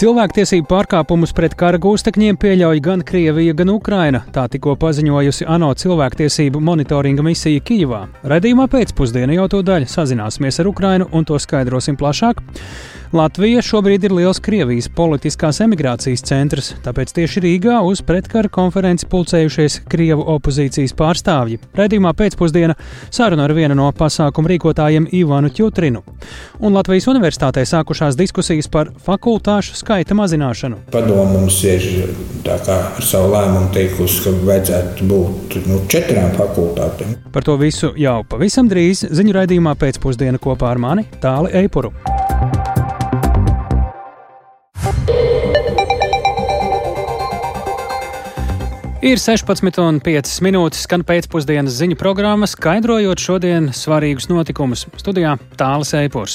[0.00, 4.22] Cilvēktiesību pārkāpumus pret kara gūstekņiem pieļauj gan Krievija, gan Ukraina.
[4.32, 7.98] Tā tikko paziņojusi ANO cilvēktiesību monitoringa misija Kijivā.
[8.32, 12.40] Redījumā pēcpusdienā jau to daļu sazināsimies ar Ukrainu un to skaidrosim plašāk.
[13.10, 19.80] Latvija šobrīd ir liels Krievijas politiskās emigrācijas centrs, tāpēc tieši Rīgā uz pretkara konferenci pulcējušies
[19.90, 21.58] Krievu opozīcijas pārstāvji.
[21.74, 22.76] Redījumā pēcpusdienā
[23.10, 26.04] saruna ar vienu no pasākumu rīkotājiem Ivanu Čutrinu.
[26.62, 30.78] Un Latvijas universitātē sākušās diskusijas par fakultāšu skaita mazināšanu.
[30.94, 32.14] Padomu mums ir
[32.46, 37.18] ar savu lēmumu teikusi, ka vajadzētu būt nu, četrām fakultātēm.
[37.34, 41.90] Par to visu jau pavisam drīz ziņu raidījumā pēcpusdienā kopā ar mani Tāli Eipuru.
[49.00, 54.82] Ir 16,5 minūtes, skan pēcpusdienas ziņu programma, skaidrojot šodienas svarīgus notikumus.
[55.00, 56.34] Studijā Tālis Eipors.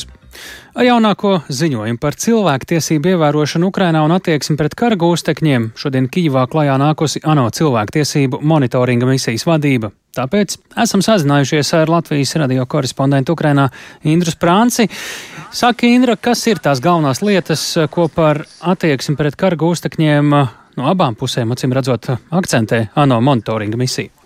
[0.73, 6.79] Ar jaunāko ziņojumu par cilvēktiesību ievērošanu Ukrainā un attieksmi pret kara gūstekņiem šodien Kīvā klajā
[6.81, 9.93] nākusi ANO cilvēktiesību monitoringa misijas vadība.
[10.17, 13.69] Tāpēc esam sazinājušies ar Latvijas radio korespondentu Ukrainā
[14.01, 14.89] Indru Sprānci.
[15.53, 18.41] Saka, Indra, kas ir tās galvenās lietas, ko par
[18.73, 20.39] attieksmi pret kara gūstekņiem
[20.77, 24.24] no abām pusēm, acīm redzot, akcentē ANO monitoringa misija.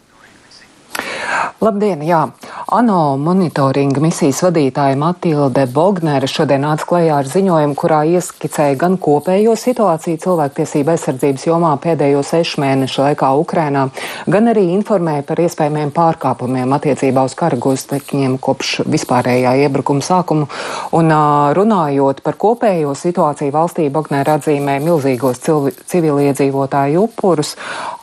[1.59, 2.01] Labdien!
[2.07, 2.29] Jā.
[2.71, 9.55] ANO monitoringa misijas vadītāja Matilde Bognere šodien nāca klajā ar ziņojumu, kurā ieskicēja gan kopējo
[9.59, 13.87] situāciju cilvēktiesība aizsardzības jomā pēdējo sešu mēnešu laikā Ukrainā,
[14.29, 20.47] gan arī informēja par iespējamiem pārkāpumiem attiecībā uz karagostekņiem kopš vispārējā iebrukuma sākuma.
[20.95, 21.11] Un
[21.57, 25.43] runājot par kopējo situāciju valstī, Bognere atzīmē milzīgos
[25.91, 27.55] civiliedzīvotāju upurus.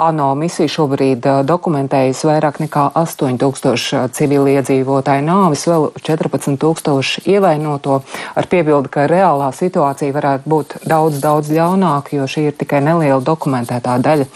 [0.02, 2.90] ANO misija šobrīd dokumentējas vairāk nekā
[3.26, 8.00] 8000 tūkstoši civiliedzīvotāju nāvis, vēl 14 tūkstoši ievainoto,
[8.36, 13.20] ar piebildu, ka reālā situācija varētu būt daudz, daudz ļaunāka, jo šī ir tikai neliela
[13.24, 14.28] dokumentētā daļa.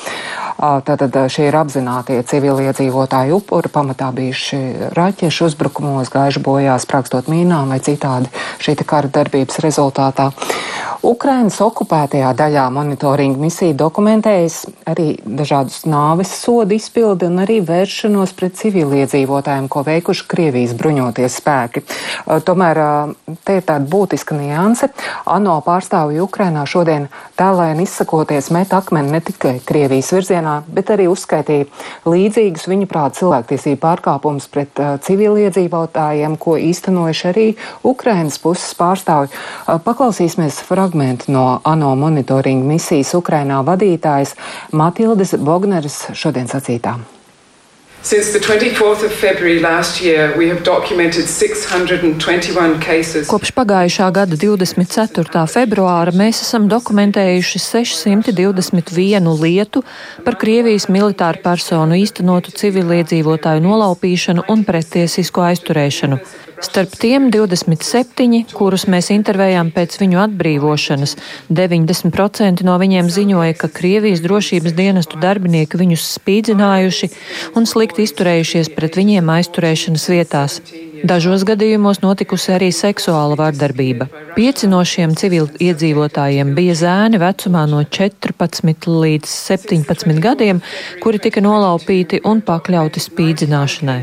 [0.60, 7.80] Tātad šie ir apzinātie civiliedzīvotāju upuri, pamatā bijuši raķešu uzbrukumos, gājuši bojā sprākstot mīnām vai
[7.80, 8.28] citādi
[8.60, 10.28] šī kara darbības rezultātā.
[11.00, 18.58] Ukrainas okupētajā daļā monitoringa misija dokumentējas arī dažādus nāves sodu izpildi un arī vēršanos pret
[18.60, 18.79] civiliedzīvotājiem,
[19.70, 21.82] ko veikuši Krievijas bruņoties spēki.
[22.46, 22.80] Tomēr
[23.44, 24.90] te ir tāda būtiska nianse.
[25.26, 27.08] ANO pārstāvji Ukrainā šodien
[27.38, 31.68] tēlēni izsakoties met akmeni ne tikai Krievijas virzienā, bet arī uzskaitīja
[32.08, 37.48] līdzīgus viņu prāt cilvēktiesību pārkāpumus pret civiliedzīvotājiem, ko īstenojuši arī
[37.84, 39.34] Ukrainas puses pārstāvji.
[39.84, 44.34] Paklausīsimies fragment fragmentu no ANO monitoringa misijas Ukrainā vadītājas
[44.72, 47.19] Matildes Bogneres šodien sacītā.
[53.28, 55.42] Kopš pagājušā gada 24.
[55.52, 59.84] februāra mēs esam dokumentējuši 621 lietu
[60.24, 66.22] par Krievijas militāru personu īstenotu civiliedzīvotāju nolaupīšanu un pretiesisko aizturēšanu.
[66.60, 71.14] Starp tiem 27, kurus mēs intervējām pēc viņu atbrīvošanas,
[71.48, 77.08] 90% no viņiem ziņoja, ka Krievijas drošības dienestu darbinieki viņus spīdzinājuši
[77.56, 80.58] un slikti izturējušies pret viņiem aizturēšanas vietās.
[81.00, 84.10] Dažos gadījumos notikusi arī seksuāla vardarbība.
[84.36, 90.60] Pieci no šiem civiliedzīvotājiem bija zēni vecumā no 14 līdz 17 gadiem,
[91.00, 94.02] kuri tika nolaupīti un pakļauti spīdzināšanai.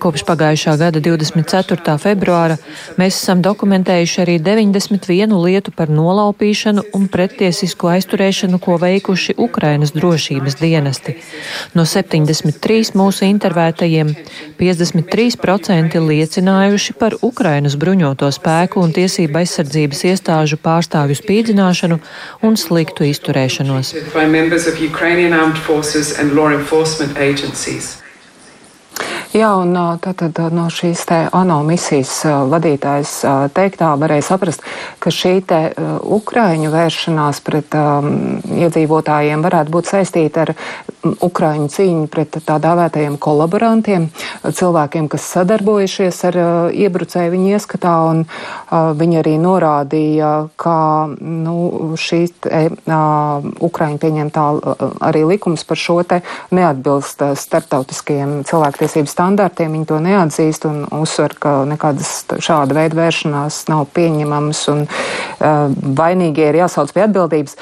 [0.00, 1.94] Kopš pagājušā gada 24.
[2.02, 2.56] februāra
[2.98, 10.58] mēs esam dokumentējuši arī 91 lietu par nolaupīšanu un prettiesisko aizturēšanu, ko veikuši Ukrainas drošības
[10.60, 11.16] dienesti.
[11.74, 14.14] No 73 mūsu intervētajiem
[14.60, 22.00] 53% liecinājuši par Ukrainas bruņoto spēku un tiesību aizsardzības iestāžu pārstāvju spīdzināšanu
[22.42, 23.94] un sliktu izturēšanos.
[29.34, 32.20] Jā, un tātad no šīs te ANO misijas
[32.52, 33.14] vadītājas
[33.56, 34.62] teiktā varēja saprast,
[35.02, 35.58] ka šī te
[36.18, 40.54] Ukraiņu vēršanās pret um, iedzīvotājiem varētu būt saistīta ar
[41.04, 44.08] Ukraiņu cīņu pret tā dāvētajiem kolaborantiem,
[44.44, 50.76] cilvēkiem, kas sadarbojušies ar uh, iebrucēju viņa ieskatā, un uh, viņi arī norādīja, ka
[51.20, 54.44] nu, šī uh, Ukraiņu pieņemtā
[55.04, 56.20] arī likums par šo te
[56.54, 63.86] neatbilst starptautiskajiem cilvēktiesību standartiem, viņi to neatzīst un uzsver, ka nekādas šāda veida vēršanās nav
[63.96, 64.84] pieņemamas un
[65.98, 67.56] vainīgie ir jāsauc pie atbildības.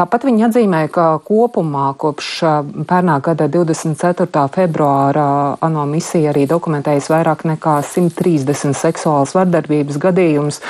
[0.00, 4.26] Tāpat viņi atzīmē, ka kopumā kopš pērnā gada 24.
[4.54, 5.26] februāra
[5.60, 10.60] ANO misija arī dokumentējas vairāk nekā 130 seksuālas vardarbības gadījumus.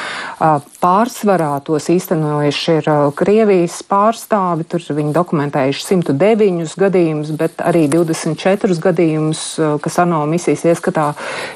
[0.80, 2.86] Pārsvarā tos īstenojuši ir
[3.18, 9.42] Krievijas pārstāvi, tur viņi dokumentējuši 109 gadījumus, bet arī 24 gadījumus,
[9.84, 11.10] kas ANO misijas ieskatā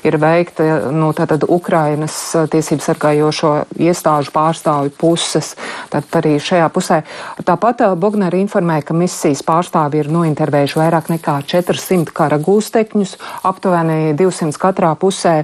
[0.04, 2.18] ir veikta no tātad Ukrainas
[2.52, 5.54] tiesības sargājošo iestāžu pārstāvju puses.
[5.92, 7.00] Tad arī šajā pusē.
[7.44, 13.16] Tāpat Bogneri informēja, ka misijas pārstāvi ir nointervējuši vairāk nekā 400 kara gūstekņus,
[13.46, 15.34] aptuveni 200 katrā pusē,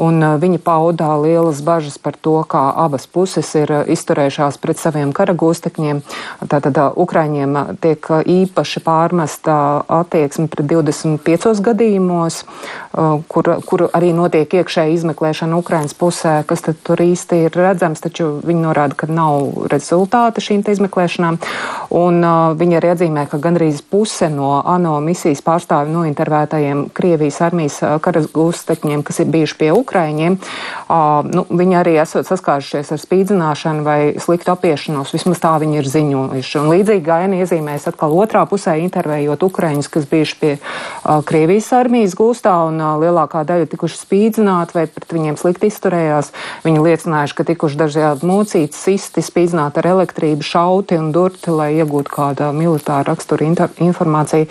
[0.00, 5.34] un viņi paudā lielas bažas par to, kā abas puses ir izturējušās pret saviem kara
[5.38, 6.02] gūstekņiem.
[6.50, 9.56] Tātad Ukraiņiem tiek īpaši pārmesta
[10.00, 12.42] attieksme pret 25 gadījumos,
[13.28, 18.32] kur, kur arī notiek iekšēja izmeklēšana Ukrainas pusē, kas tad tur īsti ir redzams, taču
[18.44, 21.38] viņi norāda, ka nav rezultāta šīm izmeklēšanām.
[21.96, 27.78] Un uh, viņi arī atzīmē, ka gandrīz puse no ANO misijas pārstāvju nointervētajiem Krievijas armijas
[28.02, 30.36] karas gūstekņiem, kas ir bijuši pie Ukraiņiem,
[31.30, 36.58] nu, viņi arī esot saskārušies ar spīdzināšanu vai sliktu apiešanos, vismaz tā viņi ir ziņojuši.
[36.58, 40.52] Un līdzīgi gaini iezīmēs atkal otrā pusē intervējot Ukraiņus, kas bijuši pie
[41.30, 46.32] Krievijas armijas gūstā un lielākā daļa tikuši spīdzināti vai pret viņiem slikti izturējās.
[46.66, 52.16] Viņi liecinājuši, ka tikuši dažādi mocīti, sisti, spīdzināti ar elektrību, šauti un durti, lai iegūtu
[52.18, 53.46] kādu militāru raksturu
[53.90, 54.48] informāciju.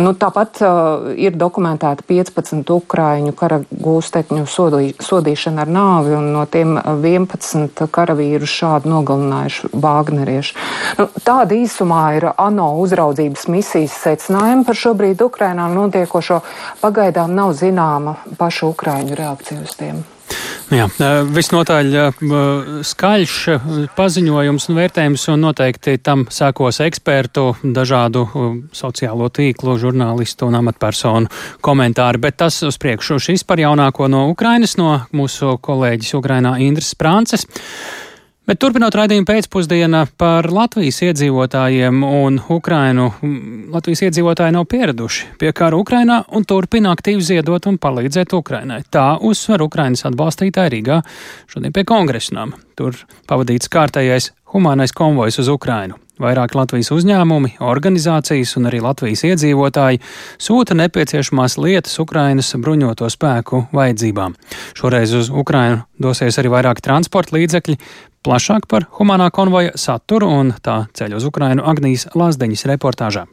[0.00, 6.44] Nu, tāpat uh, ir dokumentēta 15 ukraiņu kara gūstekņu sodī, sodīšana ar nāvi, un no
[6.50, 10.56] tiem 11 karavīru šādi nogalinājuši Vāgnerieši.
[11.00, 16.40] Nu, tāda īsumā ir ANO uzraudzības misijas secinājumi par šobrīd Ukrainā notiekošo.
[16.80, 20.02] Pagaidām nav zināma pašu Ukraiņu reakcija uz tiem.
[20.70, 20.86] Jā,
[21.34, 21.88] visnotaļ
[22.86, 23.36] skaļš
[23.96, 28.22] paziņojums un vērtējums, un noteikti tam sākos ekspertu, dažādu
[28.76, 31.32] sociālo tīklu, žurnālistu un amatpersonu
[31.64, 32.22] komentāri.
[32.22, 37.48] Bet tas uz priekšu šis par jaunāko no Ukrainas, no mūsu kolēģis Ukrainā Indras Sprānces.
[38.48, 43.10] Bet turpinot raidījumu pēcpusdienā par Latvijas iedzīvotājiem un Ukrainu,
[43.70, 48.80] Latvijas iedzīvotāji nav pieraduši pie kara Ukrainā un turpina aktīvi ziedot un palīdzēt Ukrainai.
[48.90, 51.02] Tā uzsver Ukrainas atbalstītāji Rīgā
[51.52, 52.56] šodien pie kongresnām.
[52.80, 52.96] Tur
[53.28, 56.00] pavadīts kārtējais humānais konvojs uz Ukrainu.
[56.20, 60.02] Vairāk Latvijas uzņēmumi, organizācijas un arī Latvijas iedzīvotāji
[60.36, 64.36] sūta nepieciešamās lietas Ukrainas bruņoto spēku vajadzībām.
[64.76, 67.80] Šoreiz uz Ukrainu dosies arī vairāk transporta līdzekļi,
[68.26, 73.26] plašāk par humanā konvoja saturu un tā ceļu uz Ukrainu Agnijas Lazdeņas reportāžā.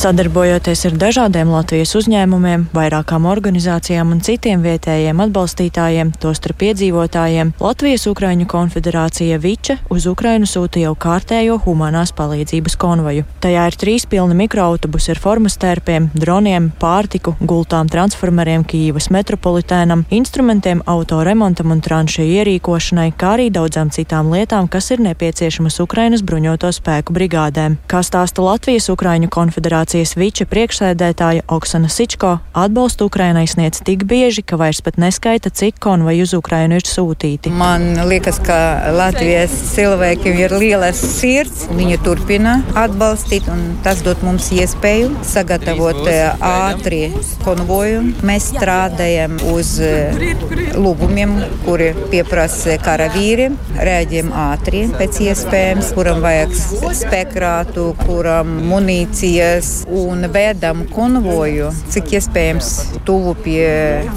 [0.00, 8.46] Sadarbojoties ar dažādiem Latvijas uzņēmumiem, vairākām organizācijām un citiem vietējiem atbalstītājiem, tostarp iedzīvotājiem, Latvijas Ukraiņu
[8.48, 13.26] konfederācija Viča uz Ukrainu sūta jau kārtējo humanās palīdzības konvoju.
[13.44, 21.76] Tajā ir trīs pilni mikroautobusi ar formastērpiem, droniem, pārtiku, gultām transformeriem Kīvas metropolitēnam, instrumentiem autoremontam
[21.76, 27.76] un tranšēju ierīkošanai, kā arī daudzām citām lietām, kas ir nepieciešamas Ukrainas bruņoto spēku brigādēm.
[27.84, 34.42] Kā stāsta Latvijas Ukraiņu konfederācija, asociācijas Viča priekšsēdētāja Oksana Sičko atbalstu Ukrainai sniedz tik bieži,
[34.42, 37.50] ka vairs pat neskaita, cik konvoju uz Ukrainu ir sūtīti.
[37.50, 44.52] Man liekas, ka Latvijas cilvēkiem ir lielas sirds, viņi turpina atbalstīt, un tas dod mums
[44.54, 47.10] iespēju sagatavot eh, ātri
[47.42, 48.04] konvoju.
[48.22, 50.14] Mēs strādājam uz eh,
[50.78, 56.54] lūgumiem, kuri pieprasa karavīri, rēģiem ātri pēc iespējams, kuram vajag
[57.00, 62.70] spekrātu, kuram munīcijas, un vēdam konvoju, cik iespējams
[63.08, 63.68] tuvu pie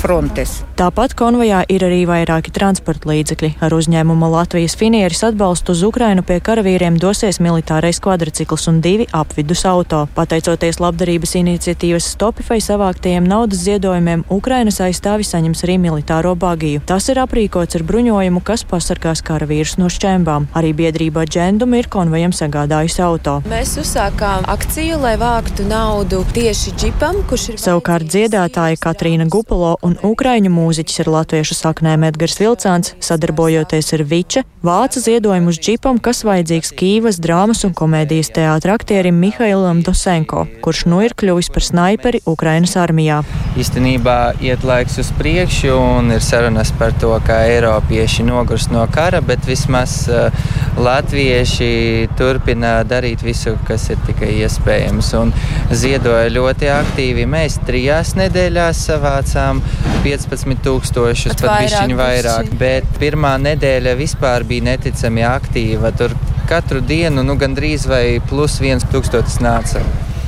[0.01, 0.61] frontes.
[0.73, 3.51] Tāpat konvojā ir arī vairāki transporta līdzekļi.
[3.61, 9.61] Ar uzņēmumu Latvijas finieris atbalstu uz Ukrainu pie karavīriem dosies militārais kvadrcikls un divi apvidus
[9.69, 10.07] auto.
[10.17, 16.81] Pateicoties labdarības iniciatīvas Stopify savāktajiem naudas ziedojumiem, Ukrainas aizstāvi saņems arī militāro bagiju.
[16.89, 20.49] Tas ir aprīkots ar bruņojumu, kas pasargās karavīrus no šķembām.
[20.57, 23.37] Arī biedrība Džendum ir konvojam sagādājusi auto.
[23.45, 27.57] Mēs uzsākām akciju, lai vāktu naudu tieši džipam, kurš ir.
[27.61, 34.43] Savukārt dziedātāja Katrīna Gupalo un Ukraiņu mūziķis ar latviešu saknēm Edgars Vilcāns, sadarbojoties ar Viča,
[34.65, 40.85] vāca ziedojumu uz džipam, kas vajadzīgs Kīvas drāmas un komēdijas teātra aktierim Mihailam Dosenko, kurš
[40.89, 43.21] nu ir kļuvis par snaiperi Ukrainas armijā.
[43.59, 49.21] Īstenībā iet laiks uz priekšu un ir sarunas par to, kā Eiropieši nogurst no kara,
[49.21, 50.33] bet vismaz uh,
[50.79, 55.13] latvieši turpina darīt visu, kas ir tikai iespējams.
[55.19, 55.33] Un
[55.73, 57.25] ziedoja ļoti aktīvi.
[57.29, 59.61] Mēs trijās nedēļās savācām
[60.05, 65.93] 15,000, pat pišķiņu vairāk, bet pirmā nedēļa vispār bija neticami aktīva.
[65.97, 66.15] Tur
[66.49, 69.83] katru dienu nu, gandrīz vai plus viens tūkstotis nāca.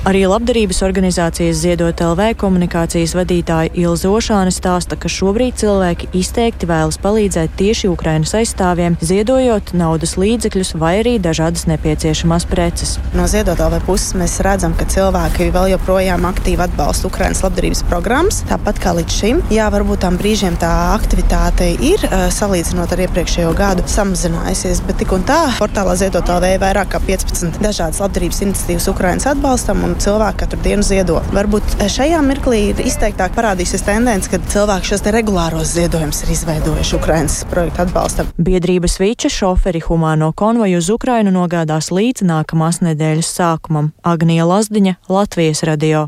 [0.06, 7.00] Arī labdarības organizācijas Ziedot LV komunikācijas vadītāja Ilza Ošāne stāsta, ka šobrīd cilvēki izteikti vēlas
[7.02, 13.00] palīdzēt tieši Ukrainas aizstāvjiem, ziedojot naudas līdzekļus vai arī dažādas nepieciešamās preces.
[13.18, 18.44] No Ziedot LV puses mēs redzam, ka cilvēki vēl joprojām aktīvi atbalsta Ukrainas labdarības programmas,
[18.52, 19.42] tāpat kā līdz šim.
[19.58, 22.06] Jā, varbūt tam brīžiem tā aktivitāte ir
[22.38, 27.02] salīdzinot ar iepriekšējo gadu samazinājusies, bet tik un tā portālā Ziedot LV ir vairāk kā
[27.10, 31.20] 15 dažādas labdarības iniciatīvas Ukrainas atbalstam cilvēki katru dienu ziedo.
[31.36, 37.38] Varbūt šajā mirklī ir izteiktāk parādīsies tendence, ka cilvēki šos regulāros ziedojumus ir izveidojuši Ukraiņas
[37.52, 38.34] projektu atbalstam.
[38.38, 43.94] Biedrības Vīča šoferi humāno konvoju uz Ukrainu nogādās līdz nākamās nedēļas sākumam.
[44.04, 46.08] Agnija Lazdiņa, Latvijas radio.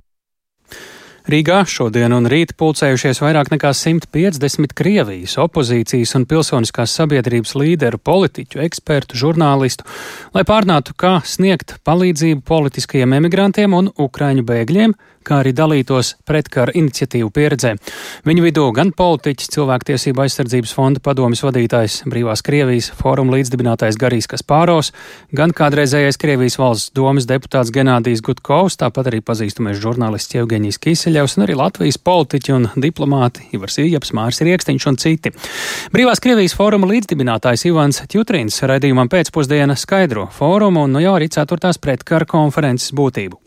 [1.27, 8.61] Rīgā šodien un rīt pulcējušies vairāk nekā 150 Krievijas opozīcijas un pilsoniskās sabiedrības līderu, politiķu,
[8.63, 9.83] ekspertu, žurnālistu,
[10.31, 14.95] lai pārnātu, kā sniegt palīdzību politiskajiem emigrantiem un ukraiņu bēgļiem,
[15.27, 17.73] kā arī dalītos pretkara iniciatīvu pieredzē.
[18.27, 24.93] Viņu vidū gan politiķis, cilvēktiesība aizsardzības fonda padomjas vadītājs, brīvās Krievijas fóruma līdzdibinātājs Garīs Kaspāros,
[25.35, 31.47] gan kādreizējais Krievijas valsts domas deputāts Genādijs Gutkovs, tāpat arī pazīstamais žurnālists Jevgeņijs Kiseļevs un
[31.47, 35.33] arī Latvijas politiķi un diplomāti Ivars Ījaps, Māris Riekstiņš un citi.
[35.93, 41.81] Brīvās Krievijas fóruma līdzdibinātājs Ivans Tjutrins raidījumam pēcpusdiena skaidro fórumu un nu jau arī ceturtās
[41.81, 43.46] pretkara konferences būtību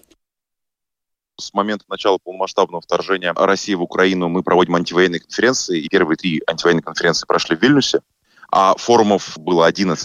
[1.40, 6.42] с момента начала полномасштабного вторжения России в Украину мы проводим антивоенные конференции, и первые три
[6.46, 8.00] антивоенные конференции прошли в Вильнюсе.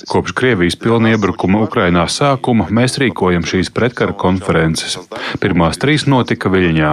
[0.08, 5.00] Kopš Krievijas pilna iebrukuma Ukrainā sākuma mēs rīkojam šīs pretkara konferences.
[5.42, 6.92] Pirmās trīs notika Viļņā.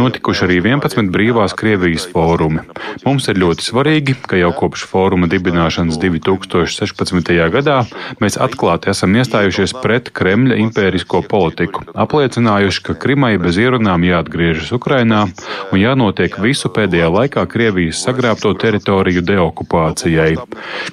[0.00, 2.64] Notikuši arī 11 brīvās Krievijas fórumi.
[3.04, 7.34] Mums ir ļoti svarīgi, ka jau kopš fóruma dibināšanas 2016.
[7.52, 7.82] gadā
[8.22, 15.26] mēs atklāti esam iestājušies pret Kremļa impērisko politiku, apliecinājuši, ka Krimai bez ierunām jāatgriežas Ukrainā
[15.68, 20.32] un jānotiek visu pēdējā laikā Krievijas sagrābto teritoriju deokupācijai.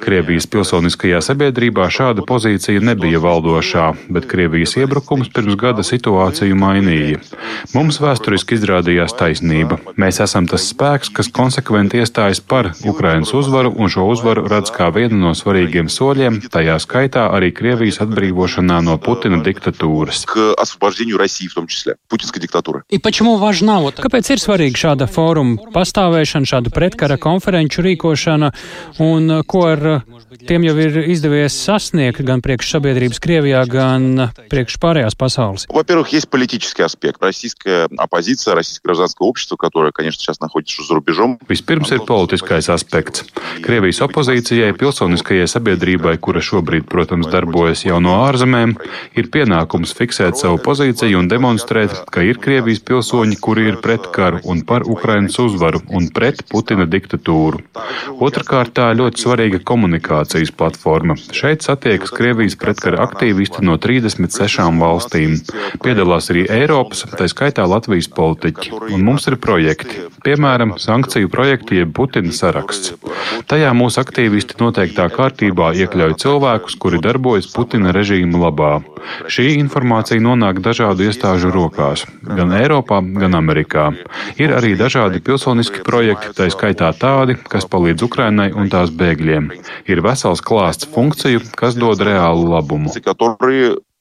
[0.02, 7.22] Krievijas pilsoniskajā sabiedrībā šāda pozīcija nebija valdošā, bet Krievijas iebrukums pirms gada situāciju mainīja.
[7.76, 9.80] Mums vēsturiski izrādījās taisnība.
[10.00, 14.90] Mēs esam tas spēks, kas konsekventi iestājas par Ukrainas uzvaru un šo uzvaru redz kā
[14.96, 20.24] vienu no svarīgiem soļiem, tajā skaitā arī Krievijas atbrīvošanā no Putina diktatūras.
[24.04, 28.52] Kāpēc ir svarīga šāda fóruma pastāvēšana, šāda pretkara konferenču rīkošana
[29.04, 29.83] un ko ar
[30.49, 35.67] tiem jau ir izdevies sasniegt gan priekš sabiedrības Krievijā, gan priekš pārējās pasaules?
[35.69, 37.23] Во-первых, есть политический аспект.
[37.23, 41.39] Российская оппозиция, российское гражданское общество, которое, конечно, сейчас находится за рубежом.
[41.49, 43.25] Vispirms ir politiskais aspekts.
[43.63, 48.77] Krievijas opozīcijai, pilsoniskajai sabiedrībai, kura šobrīd, protams, darbojas jau no ārzemēm,
[49.19, 54.41] ir pienākums fiksēt savu pozīciju un demonstrēt, ka ir Krievijas pilsoņi, kuri ir pret karu
[54.45, 57.63] un par Ukrainas uzvaru un pret Putina diktatūru.
[58.23, 61.16] Otrakārt, tā ļoti svarīga komunikācijas platforma.
[61.34, 65.40] Šeit satiekas Krievijas pretkara aktīvisti no 36 valstīm.
[65.82, 68.74] Piedalās arī Eiropas, tā skaitā Latvijas politiķi.
[68.94, 72.94] Un mums ir projekti, piemēram, sankciju projekti jeb Putina saraksts.
[73.50, 78.74] Tajā mūsu aktīvisti noteiktā kārtībā iekļauj cilvēkus, kuri darbojas Putina režīma labā.
[79.34, 83.90] Šī informācija nonāk dažādu iestāžu rokās, gan Eiropā, gan Amerikā.
[84.40, 89.50] Ir arī dažādi pilsoniski projekti, tā skaitā tādi, kas palīdz Ukrainai un tās bēgļiem.
[89.90, 92.92] Ir vesels klāsts funkciju, kas dod reālu labumu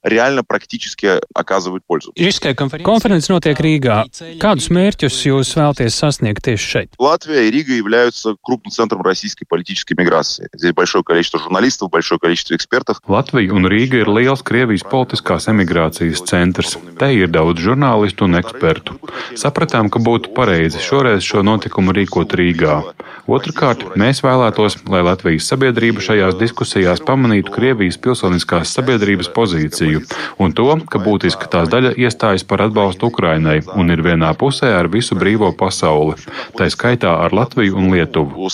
[0.08, 2.14] реально практически оказывают пользу.
[2.16, 4.06] Конференces notiek Rīgā.
[4.40, 6.90] Kādus mērķus jūs vēlaties sasniegt tieši šeit?
[7.00, 10.48] Латвия и Рига являются крупным центром российской политической миграции.
[10.54, 13.02] Здесь большое количество журналистов, большое количество экспертов.
[13.08, 16.78] Latvija un Rīga ir liels Krievijas politiskās emigrācijas centrs.
[17.00, 19.00] Te ir daudz žurnālistu un ekspertu.
[19.36, 22.94] Sapratām, ka būtu pareizi šoreiz šo notikumu rīkot Rīgā.
[23.28, 30.01] Otrakārt, mēs vēlētos, lai Latvijas sabiedrība šajās diskusijās pamanītu Krievijas pilsoniskās sabiedrības pozīciju Krieviju
[30.39, 34.89] un to, ka būtiska tās daļa iestājas par atbalstu Ukrainai un ir vienā pusē ar
[34.89, 36.17] visu brīvo pasauli,
[36.57, 38.49] tā skaitā ar Latviju un Lietuvu.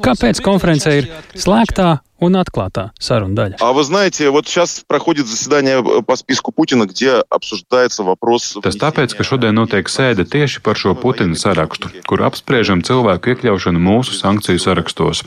[0.00, 3.55] Kāpēc konferencē ir slēgtā un atklātā saruna daļa.
[3.59, 8.57] А вы знаете, вот сейчас проходит заседание по списку Путина, где обсуждается вопрос...
[8.63, 13.79] Tas tāpēc, ka šodien notiek sēde tieši par šo Putina sarakstu, kur apspriežam cilvēku iekļaušanu
[13.79, 15.25] mūsu sankciju sarakstos.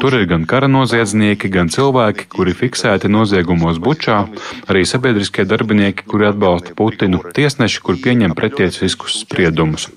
[0.00, 4.24] Tur ir gan kara noziedznieki, gan cilvēki, kuri fiksēti noziegumos Bučā,
[4.66, 9.90] arī sabiedriskie darbinieki, kuri atbalsta Putinu, tiesneši, kur pieņem pretiesiskus spriedumus.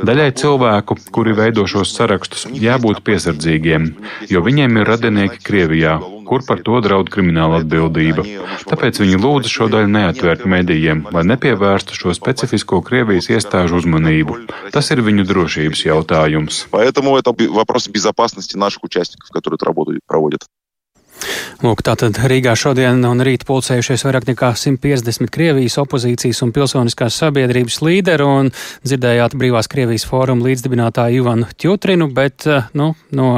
[0.00, 3.92] Daļai cilvēku, kuri veido šos sarakstus, jābūt piesardzīgiem,
[4.32, 5.93] jo viņiem ir radinieki Krievijā
[6.30, 8.24] kur par to draud krimināla atbildība.
[8.70, 14.38] Tāpēc viņi lūdza šo daļu neatvērt medijiem, lai nepievērstu šo specifisko Krievijas iestāžu uzmanību.
[14.74, 16.66] Tas ir viņu drošības jautājums.
[16.70, 20.46] Поэтому это вопрос безопасности наших участников, которые эту работу проводят.
[21.60, 27.80] Lūk, tātad Rīgā šodien un rīt pulcējušies vairāk nekā 150 Krievijas opozīcijas un pilsoniskās sabiedrības
[27.84, 28.48] līderu un
[28.86, 33.28] dzirdējāt brīvās Krievijas fóruma līdzdibinātāju Ivanu Tjutrinu, bet nu, no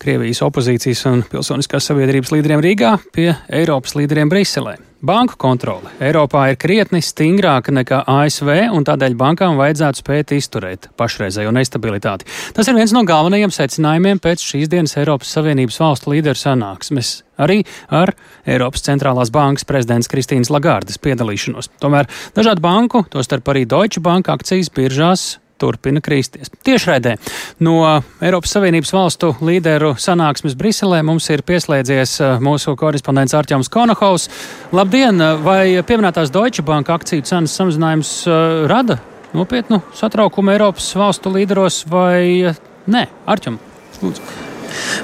[0.00, 4.78] Krievijas opozīcijas un pilsoniskās sabiedrības līderiem Rīgā pie Eiropas līderiem Briselē.
[5.04, 11.52] Banku kontrole Eiropā ir krietni stingrāka nekā ASV, un tādēļ bankām vajadzētu spēt izturēt pašreizējo
[11.52, 12.28] nestabilitāti.
[12.56, 17.60] Tas ir viens no galvenajiem secinājumiem pēc šīs dienas Eiropas Savienības valstu līderu sanāksmes, arī
[17.92, 18.14] ar
[18.48, 21.72] Eiropas centrālās bankas prezidents Kristīnas Lagardas piedalīšanos.
[21.84, 25.30] Tomēr dažādu banku, tostarp arī Deutsche Bank akcijas biržās
[25.60, 26.52] turpina krīsties.
[26.66, 27.16] Tiešraidē
[27.64, 27.76] no
[28.24, 34.28] Eiropas Savienības valstu līderu sanāksmes Briselē mums ir pieslēdzies eh, mūsu korespondents Arķēns Konohaus.
[34.76, 35.20] Labdien!
[35.44, 39.00] Vai pieminētās Deutsche Bank akciju cenas samazinājums uh, rada
[39.36, 43.06] nopietnu satraukumu Eiropas valstu līderos vai eh, nē?
[43.30, 44.49] Arķēns!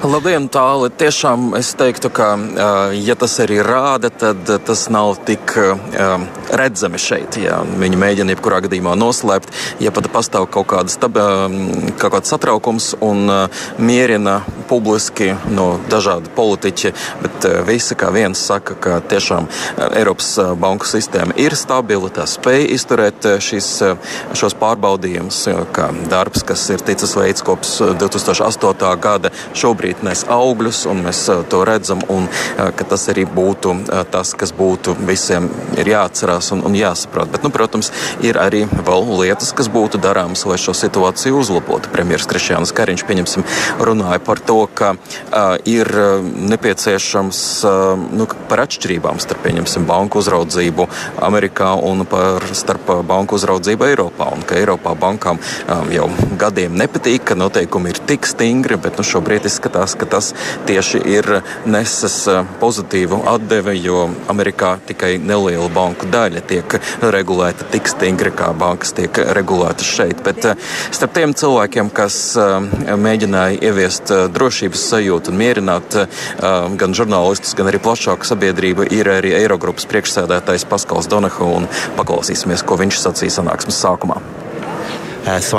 [0.07, 0.91] Labdien, tāli.
[1.01, 2.29] Tiešām es teiktu, ka,
[2.95, 5.55] ja tas arī rāda, tad tas nav tik
[6.61, 7.39] redzami šeit.
[7.41, 11.19] Ja viņi mēģina jebkurā gadījumā noslēpt, ja pat pastāv kaut, kāda stab,
[11.99, 13.31] kaut kāds satraukums un
[13.79, 14.39] mierina
[14.71, 16.93] publiski no dažādi politiķi,
[17.23, 19.49] bet visi kā viens saka, ka tiešām
[19.89, 23.71] Eiropas banku sistēma ir stabila, tā spēj izturēt šīs,
[24.37, 25.43] šos pārbaudījumus,
[25.77, 28.95] kā darbs, kas ir ticis veikts kopš 2008.
[29.03, 33.75] gada šobrīd nes augļus, un mēs to redzam, un ka tas arī būtu
[34.13, 35.49] tas, kas būtu visiem
[35.79, 37.31] ir jāatcerās un, un jāsaprot.
[37.33, 37.93] Bet, nu, protams,
[38.25, 41.91] ir arī vēl lietas, kas būtu darāmas, lai šo situāciju uzlabotu.
[41.93, 43.47] Premjerministrs Krišjāns Kariņš, pieņemsim,
[43.81, 44.95] runāja par to, ka
[45.69, 45.91] ir
[46.53, 47.41] nepieciešams
[48.17, 50.89] nu, par atšķirībām starp, pieņemsim, banku uzraudzību
[51.27, 54.31] Amerikā un par, starp banku uzraudzību Eiropā.
[54.37, 55.41] Un ka Eiropā bankām
[55.93, 56.09] jau
[56.39, 60.33] gadiem nepatīk, ka noteikumi ir tik stingri, bet nu, šobrīd izskatās, ka tas
[60.69, 61.29] tieši ir
[61.69, 68.53] neses eh, pozitīvu atdevi, jo Amerikā tikai neliela banku daļa tiek regulēta tik stingri, kā
[68.57, 70.23] bankas tiek regulētas šeit.
[70.27, 70.57] Bet eh,
[70.95, 75.97] starp tiem cilvēkiem, kas eh, mēģināja ieviest drošības sajūtu un mierināt
[76.81, 82.79] gan žurnālistus, gan arī plašāku sabiedrību, ir arī Eirogrupas priekšsēdētājs Paskals Donahu un paklausīsimies, ko
[82.81, 84.21] viņš sacīja sanāksmes sākumā.
[85.27, 85.59] Uh, so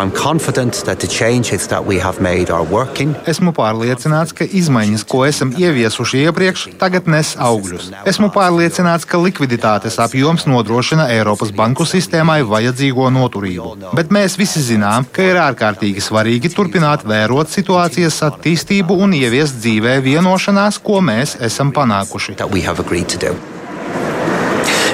[3.27, 7.89] Esmu pārliecināts, ka izmaiņas, ko esam ieviesuši iepriekš, tagad nes augļus.
[8.07, 13.91] Esmu pārliecināts, ka likviditātes apjoms nodrošina Eiropas banku sistēmai vajadzīgo noturību.
[13.97, 19.99] Bet mēs visi zinām, ka ir ārkārtīgi svarīgi turpināt vērot situācijas attīstību un ieviest dzīvē
[20.07, 22.39] vienošanās, ko mēs esam panākuši.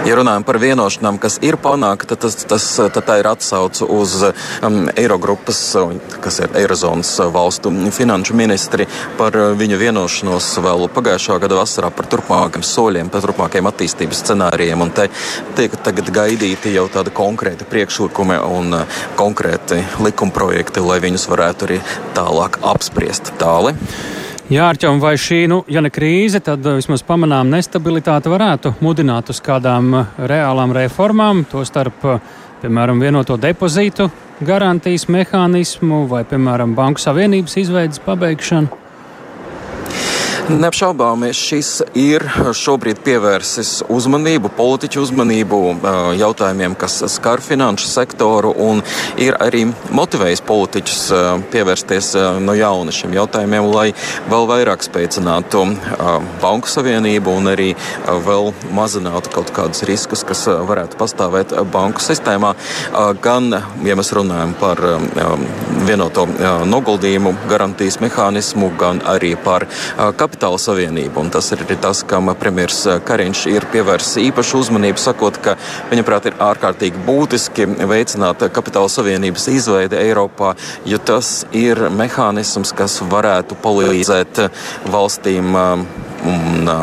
[0.04, 2.36] Ja runājam par vienošanām, kas ir panākta, tas,
[2.76, 5.60] tad tā ir atsauce uz um, Eirogrupas,
[6.20, 8.84] kas ir Eirozonas valstu finanšu ministri,
[9.16, 14.84] par viņu vienošanos vēl pagājušā gada vasarā par turpmākiem soļiem, par turpmākiem attīstības scenārijiem.
[14.92, 15.08] Te
[15.56, 21.80] tiek tagad gaidīti jau tādi konkrēti priekšlikumi un uh, konkrēti likumprojekti, lai viņus varētu arī
[22.20, 23.32] tālāk apspriest.
[23.40, 23.78] Tāli.
[24.52, 29.32] Jā, Arčam, vai šī, nu, ja ne krīze, tad uh, vismaz pamanām nestabilitāte varētu mudināt
[29.32, 32.20] uz kādām uh, reālām reformām, tostarp, uh,
[32.60, 34.10] piemēram, vienoto depozītu
[34.44, 38.83] garantijas mehānismu vai, piemēram, Banku Savienības izveidas pabeigšanu?
[40.44, 42.24] Neapšaubāmi šis ir
[42.58, 45.60] šobrīd pievērsis uzmanību, politiķu uzmanību
[46.20, 48.82] jautājumiem, kas skar finanšu sektoru, un
[49.22, 49.64] ir arī
[49.96, 51.00] motivējis politiķus
[51.54, 52.10] pievērsties
[52.44, 53.86] no jauna šiem jautājumiem, lai
[54.32, 55.64] vēl vairāk spēcinātu
[56.44, 57.70] banku savienību un arī
[58.28, 62.52] vēl mazinātu kaut kādus riskus, kas varētu pastāvēt banku sistēmā.
[63.24, 63.48] Gan,
[63.88, 64.84] ja mēs runājam par
[65.88, 66.28] vienoto
[66.68, 71.22] noguldījumu garantijas mehānismu, gan arī par kapitālu kapitāla savienību.
[71.22, 75.56] Un tas ir arī tas, kam premjerministrs Kariņš ir pievērsis īpašu uzmanību, sakot, ka
[75.92, 80.56] viņaprāt ir ārkārtīgi būtiski veicināt kapitāla savienības izveidi Eiropā,
[80.90, 84.48] jo tas ir mehānisms, kas varētu palīdzēt
[84.94, 86.74] valstīm un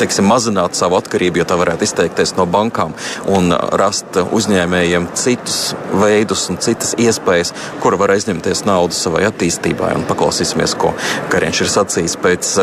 [0.00, 2.94] teiksim, mazināt savu atkarību, ja tā varētu izteikties no bankām,
[3.30, 5.60] un rast uzņēmējiem citus
[6.02, 9.94] veidus un citas iespējas, kur var aizņemties naudu savai attīstībai.
[9.98, 10.94] Un paklausīsimies, ko
[11.32, 12.54] Kariņš ir sacījis pēc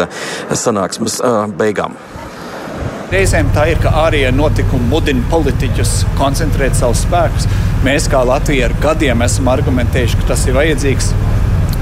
[0.65, 1.21] sanāksmes
[1.57, 1.97] beigām.
[3.07, 7.47] Reizēm tā ir, ka ārējie notikumi mudina politiķus koncentrēt savus spēkus.
[7.85, 11.13] Mēs, kā Latvija, ar gadiem esam argumentējuši, ka tas ir vajadzīgs.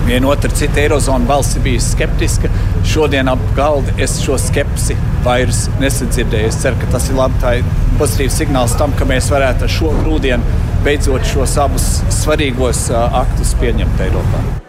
[0.06, 2.50] Viena otra cita Eirozona valsts bija skeptiska.
[2.86, 6.52] Šodien ap galda es šo skepsi vairs nesadzirdēju.
[6.52, 7.42] Es ceru, ka tas ir labi.
[7.42, 11.90] Tā ir pozitīvs signāls tam, ka mēs varētu ar šo grūdienu beidzot šos abus
[12.20, 14.65] svarīgos aktus pieņemt Eiropā.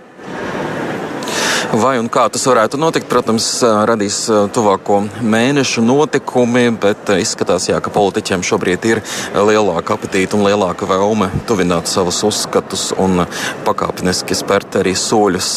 [1.76, 3.46] Vai un kā tas varētu notikt, protams,
[3.88, 4.22] radīs
[4.54, 9.02] tuvāko mēnešu notikumi, bet izskatās, jā, ka politiķiem šobrīd ir
[9.34, 13.24] lielāka apetīta un lielāka vēlme tuvināt savus uzskatus un
[13.66, 15.50] pakāpeniski spērt arī soļus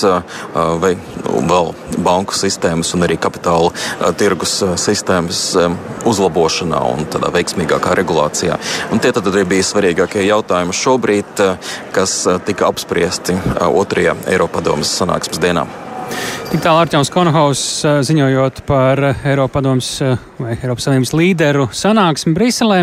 [0.81, 0.95] vai
[1.49, 5.43] vēl banku sistēmas un arī kapitāla tirgus sistēmas
[6.09, 8.57] uzlabošanā un tādā veiksmīgākā regulācijā.
[8.93, 11.45] Un tie tad arī bija svarīgākie jautājumi šobrīd,
[11.95, 13.37] kas tika apspriesti
[13.69, 15.67] otrajā Eiropadomas sanāksmes dienā.
[16.49, 17.61] Tik tālāk Arčuns Konohaus
[18.07, 19.91] ziņojot par Eiropadoms
[20.39, 22.79] vai Eiropas Savienības līderu sanāksmi Briselē.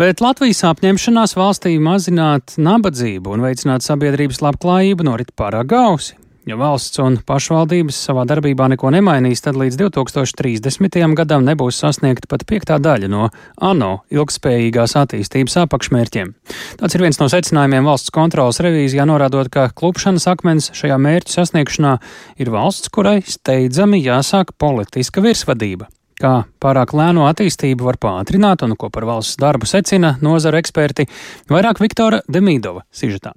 [0.00, 6.19] Bet Latvijas apņemšanās valstī mazināt nabadzību un veicināt sabiedrības labklājību norit pārāk gausi.
[6.48, 10.96] Ja valsts un pašvaldības savā darbībā neko nemainīs, tad līdz 2030.
[11.18, 13.26] gadam nebūs sasniegta pat piektā daļa no
[13.60, 16.32] ANO ilgspējīgās attīstības apakšmērķiem.
[16.80, 21.92] Tāds ir viens no secinājumiem valsts kontrolas revīzijā, norādot, ka klupšanas akmens šajā mērķu sasniegšanā
[22.40, 25.90] ir valsts, kurai steidzami jāsāk politiska virsvadība.
[26.20, 31.08] Kā pārāk lēno attīstību var pātrināt un ko par valsts darbu secina nozara eksperti,
[31.52, 33.36] vairāk Viktora Demīdova sižetā.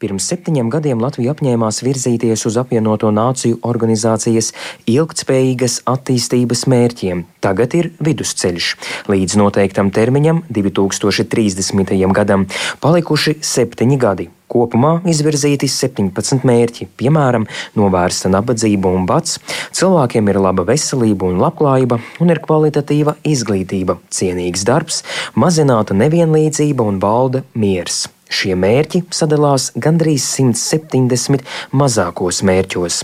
[0.00, 4.46] Pirms septiņiem gadiem Latvija apņēmās virzīties uz apvienoto nāciju organizācijas
[4.88, 7.26] ilgtspējīgas attīstības mērķiem.
[7.44, 8.68] Tagad ir vidusceļš.
[9.12, 11.92] Līdz noteiktam termiņam, 2030.
[12.16, 12.46] gadam,
[12.80, 14.26] palikuši septiņi gadi.
[14.50, 17.44] Kopumā izvirzīti 17 mērķi, piemēram,
[17.76, 19.36] novērsta nabadzība un bats,
[19.76, 25.02] cilvēkiem ir laba veselība un labklājība, un ir kvalitatīva izglītība, cienīgs darbs,
[25.36, 28.08] mazināta nevienlīdzība un valda miers.
[28.30, 31.42] Šie mērķi sadalās gandrīz 170
[31.74, 33.00] mazākos mērķos.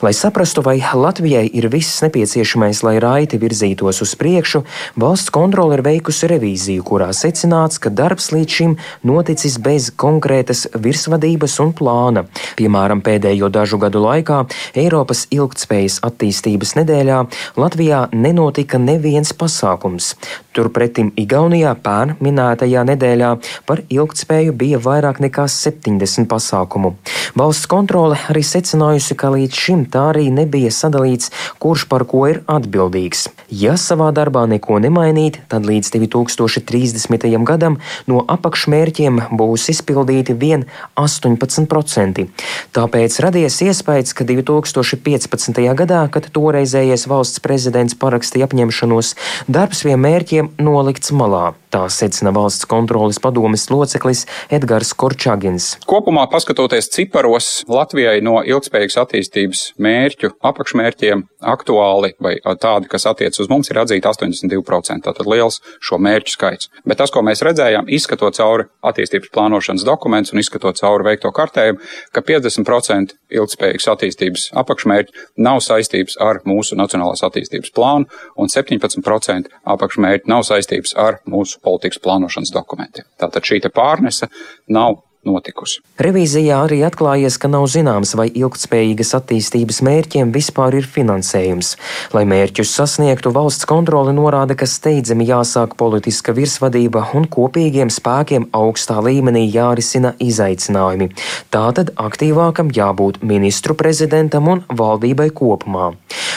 [0.00, 4.62] Lai saprastu, vai Latvijai ir viss nepieciešamais, lai raiti virzītos uz priekšu,
[4.96, 11.58] valsts kontrole ir veikusi revīziju, kurā secināts, ka darbs līdz šim noticis bez konkrētas virsvadības
[11.60, 12.24] un plāna.
[12.56, 14.40] Piemēram, pēdējo dažu gadu laikā
[14.80, 17.20] Eiropas ilgtspējas attīstības nedēļā
[17.60, 20.14] Latvijā nenotika neviens pasākums.
[20.56, 23.34] Turpretim Igaunijā pērn minētajā nedēļā
[23.68, 26.94] par ilgtspēju bija bija vairāk nekā 70 pasākumu.
[27.34, 32.42] Valsts kontrole arī secinājusi, ka līdz šim tā arī nebija sadalīts, kurš par ko ir
[32.46, 33.28] atbildīgs.
[33.50, 37.26] Ja savā darbā neko nemainīt, tad līdz 2030.
[37.44, 42.28] gadam no apakšmērķiem būs izpildīti vien 18%.
[42.76, 45.64] Tāpēc radies iespējas, ka 2015.
[45.82, 49.16] gadā, kad toreizējais valsts prezidents parakstīja apņemšanos,
[49.50, 51.50] darbs pie mērķiem nolikts malā.
[51.70, 55.76] Tā secina valsts kontroles padomes loceklis Edgars Korčāgins.
[55.86, 63.48] Kopumā, paskatoties ciparos, Latvijai no ilgspējīgas attīstības mērķu apakšmērķiem aktuāli vai tādi, kas attiec uz
[63.50, 65.04] mums, ir atzīta 82%.
[65.06, 66.70] Tātad liels šo mērķu skaits.
[66.86, 71.80] Bet tas, ko mēs redzējām, izskatot cauri attīstības plānošanas dokumentus un izskatot cauri veikto kartējumu,
[72.14, 80.30] ka 50% ilgspējīgas attīstības apakšmērķi nav saistības ar mūsu nacionālās attīstības plānu un 17% apakšmērķi
[80.30, 83.08] nav saistības ar mūsu politikas plānošanas dokumentiem.
[83.20, 84.28] Tātad šī pārnese
[84.68, 85.80] nav notikusi.
[86.00, 91.74] Revīzijā arī atklājies, ka nav zināms, vai ilgtspējīgas attīstības mērķiem vispār ir finansējums.
[92.16, 99.00] Lai mērķus sasniegtu, valsts kontrole norāda, ka steidzami jāsāk politiska virsvadība un kopīgiem spēkiem augstā
[99.04, 101.10] līmenī jārisina izaicinājumi.
[101.52, 105.92] Tātad aktīvākam jābūt ministru prezidentam un valdībai kopumā.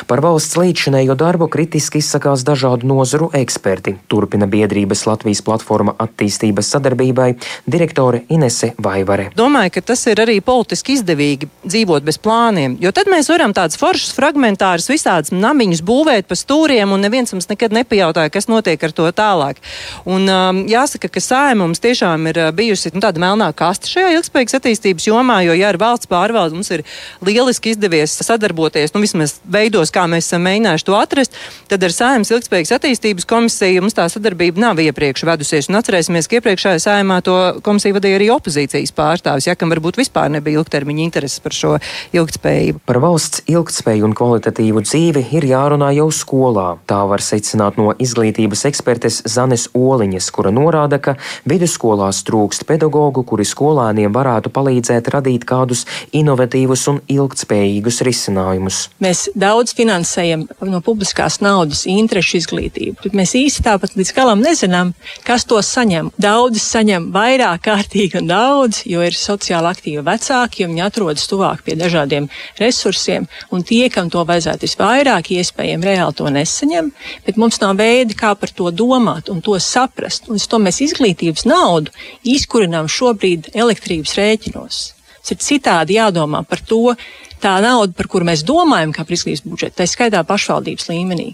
[0.07, 3.95] Par valsts līdzinējo darbu kritiski izsakās dažādu nozaru eksperti.
[4.11, 7.29] Turpina biedrības Latvijas platforma attīstības sadarbībai
[7.69, 9.29] direktore Inese Vaivare.
[9.37, 13.79] Domāju, ka tas ir arī politiski izdevīgi dzīvot bez plāniem, jo tad mēs varam tādus
[13.81, 18.95] foršus fragmentārus visādus namiņus būvēt pa stūriem, un neviens mums nekad nepajautāja, kas notiek ar
[18.95, 19.61] to tālāk.
[20.09, 24.15] Un um, jāsaka, ka sājuma mums tiešām ir uh, bijusi nu, tāda melnā kasta šajā
[24.17, 26.85] ilgspējīgas attīstības jomā, jo, ja ar valsts pārvaldu mums ir
[27.23, 31.39] lieliski izdevies sadarboties, nu vismaz veidos, kā mēs esam mēģinājuši to atrast,
[31.71, 35.69] tad ar Sājums ilgspējīgas attīstības komisiju mums tā sadarbība nav iepriekš vedusies.
[35.69, 39.97] Un atcerēsimies, ka iepriekšējā sājumā to komisiju vadīja arī opozīcija opozīcijas pārstāvis, ja kam varbūt
[39.99, 41.73] vispār nebija ilgtermiņa intereses par šo
[42.15, 42.81] ilgtspējību.
[42.87, 46.77] Par valsts ilgtspēju un kvalitatīvu dzīvi ir jārunā jau skolā.
[46.87, 51.15] Tā var secināt no izglītības ekspertes Zanes Oliņas, kura norāda, ka
[51.49, 58.79] vidusskolās trūkst pedagoģu, kuri skolēniem varētu palīdzēt radīt kādus inovatīvus un ilgtspējīgus risinājumus.
[59.03, 64.93] Mēs daudz finansējam no publiskās naudas interešu izglītību, bet mēs īsti tāpat līdz galam nezinām,
[65.27, 66.13] kas to saņem.
[66.21, 68.52] Daudzi saņem vairāk kārtīgi un daudz,
[68.87, 74.09] jo ir sociāli aktīvi vecāki, jo viņi atrodas tuvāk pie dažādiem resursiem, un tie, kam
[74.13, 76.89] to vajadzētu visvairāk, iespējami reāli to nesaņem,
[77.25, 80.29] bet mums nav veidi, kā par to domāt un to saprast.
[80.31, 84.81] Un to mēs izglītības naudu izkurinām šobrīd elektrības rēķinos.
[85.23, 86.95] Tas ir citādi jādomā par to,
[87.43, 91.31] tā nauda, par kuru mēs domājam, kā par izglītības budžetu, tā skaitā pašvaldības līmenī.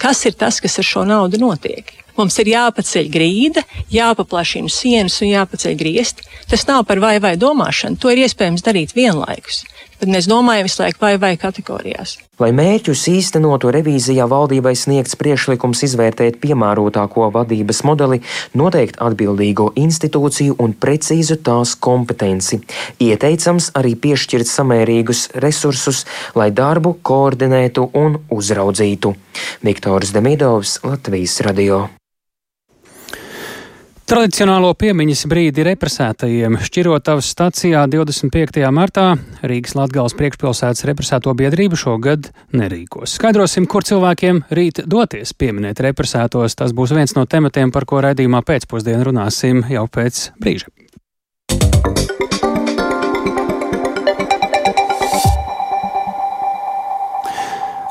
[0.00, 1.92] Kas ir tas, kas ar šo naudu notiek?
[2.18, 6.26] Mums ir jāpaceļ grīda, jāpaplašina sienas un jāpaceļ griezti.
[6.50, 9.62] Tas nav par vai vai domāšanu, to ir iespējams darīt vienlaikus
[10.02, 12.16] bet mēs domājam visu laiku vai vai kategorijās.
[12.42, 18.18] Lai mērķus īstenotu, revīzijā valdībai sniegts priekšlikums izvērtēt piemērotāko vadības modeli,
[18.58, 22.58] noteikt atbildīgo institūciju un precīzu tās kompetenci.
[22.98, 26.02] Ieteicams arī piešķirt samērīgus resursus,
[26.34, 29.14] lai darbu koordinētu un uzraudzītu.
[29.62, 31.84] Viktors Demidovs, Latvijas radio.
[34.12, 38.60] Tradicionālo piemiņas brīdi represētajiem Šķirotavas stacijā 25.
[38.68, 39.06] martā
[39.40, 43.14] Rīgas Latgales priekšpilsētas represēto biedrību šogad nerīkos.
[43.16, 46.58] Skaidrosim, kur cilvēkiem rīt doties pieminēt represētos.
[46.60, 50.68] Tas būs viens no tematiem, par ko raidījumā pēcpusdienā runāsim jau pēc brīža.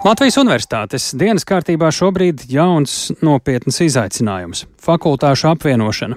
[0.01, 6.15] Latvijas Universitātes dienas kārtībā šobrīd jauns nopietns izaicinājums- fakultāšu apvienošana.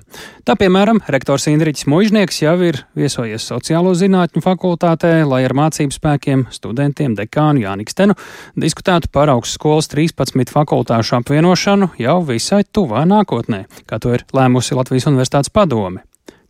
[0.48, 6.46] Tā, piemēram, rektors Indriķis Mužnieks jau ir viesojies sociālo zinātņu fakultātē, lai ar mācību spēkiem,
[6.48, 8.16] studentiem, dekānu Jānikstenu
[8.56, 15.04] diskutētu par augstskolas 13 fakultāšu apvienošanu jau visai tuvā nākotnē, kā to ir lēmusi Latvijas
[15.04, 16.00] Universitātes padome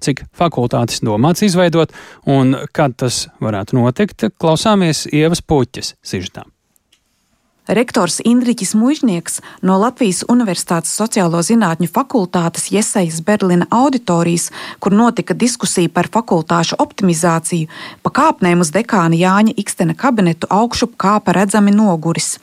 [0.00, 1.90] cik fakultātes domāts izveidot
[2.26, 6.53] un kad tas varētu notikt, klausāmies Ievas puķes sižetām.
[7.66, 14.50] Rektors Indriķis Mužnieks no Latvijas Universitātes Sociālo zinātņu fakultātes Iesaijas Berlina auditorijas,
[14.84, 17.70] kur notika diskusija par fakultāšu optimizāciju,
[18.04, 22.34] pa kāpnēm uz dekāna Jāņa Ikstena kabinetu augšup kāpa redzami noguris.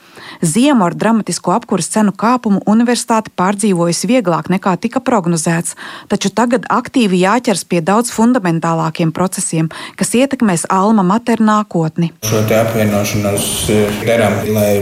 [0.42, 5.78] Ziemu ar dramatisko apkuras cenu kāpumu universitāte pārdzīvojusi vieglāk nekā tika prognozēts,
[6.10, 12.10] taču tagad aktīvi jāķers pie daudz fundamentālākiem procesiem, kas ietekmēs alma mater nākotni.
[12.26, 14.72] Šo apvienošanos eh, darām, lai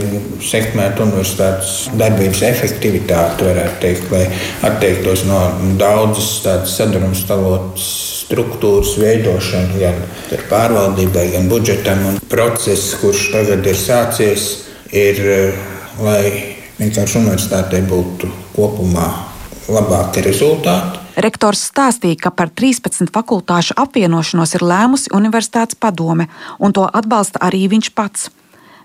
[0.45, 4.25] sekmētu universitātes darbības efektivitāti, varētu teikt, lai
[4.69, 5.41] atteiktos no
[5.81, 7.89] daudzas tādas sadrumstalotas
[8.31, 9.99] struktūras veidošana, gan
[10.51, 12.07] pārvaldībai, gan budžetam.
[12.13, 14.47] Un process, kurš tagad ir sācies,
[14.95, 15.21] ir,
[16.01, 16.23] lai
[16.79, 19.09] vienkārši universitātei būtu kopumā
[19.71, 20.99] labāki rezultāti.
[21.21, 27.67] Rektors stāstīja, ka par 13 fakultāšu apvienošanos ir lēmusi Universitātes padome, un to atbalsta arī
[27.69, 28.31] viņš pats.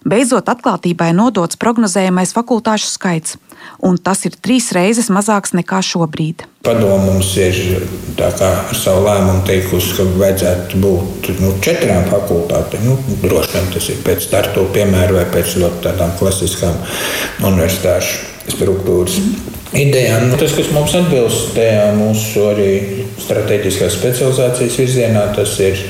[0.05, 3.39] Beidzot, atklātībai nodots prognozējamais fakultāšu skaits,
[3.81, 6.43] un tas ir trīs reizes mazāks nekā šobrīd.
[6.65, 7.57] Padomu mums ir
[8.21, 12.85] ar savu lēmumu teikusi, ka vajadzētu būt nu, četrām fakultātēm.
[12.85, 16.77] Nu, droši vien tas ir pēc startu piemēra vai pēc ļoti tādām klasiskām
[17.41, 19.21] universitāšu struktūras.
[19.25, 20.29] Mm idejām.
[20.29, 21.57] Nu, tas, kas mums atbilst
[21.97, 22.69] mūsu arī
[23.23, 25.81] strateģiskās specializācijas virzienā, tas ir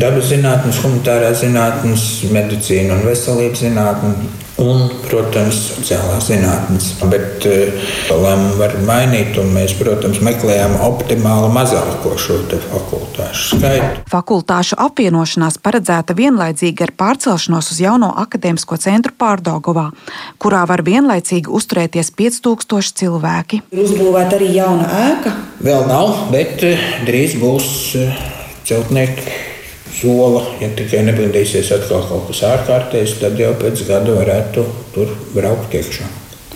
[0.00, 4.14] dabas zinātnes, humanitārās zinātnes, medicīna un veselības zinātne
[4.60, 6.90] un, protams, sociālās zinātnes.
[7.10, 7.72] Bet eh,
[8.10, 14.04] lēmumu var mainīt, un mēs, protams, meklējam optimāli mazāko šo fakultāšu skaitu.
[14.10, 19.90] Fakultāšu apvienošanās paredzēta vienlaicīgi ar pārcelšanos uz jauno akadēmisko centru Pārdogovā,
[20.40, 23.62] kurā var vienlaicīgi uzturēties 5000 cilvēki.
[23.74, 25.36] Uzbūvēta arī jauna ēka.
[25.64, 27.70] Vēl nav, bet eh, drīz būs
[28.00, 28.26] eh,
[28.68, 29.49] celtnieki
[29.94, 35.74] sola, ja tikai neblindīsies atkal kaut kas ārkārtējs, tad jau pēc gada varētu tur braukt
[35.76, 36.08] iekšā.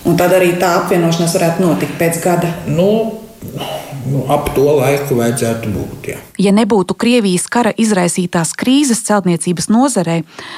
[0.05, 2.51] Un tad arī tā apvienošanās varētu notikt pēc gada.
[2.69, 2.89] Nu,
[4.05, 6.11] nu, ap to laiku vajadzētu būt.
[6.13, 6.24] Jā.
[6.37, 10.17] Ja nebūtu Krievijas kara izraisītās krīzes celtniecības nozarē,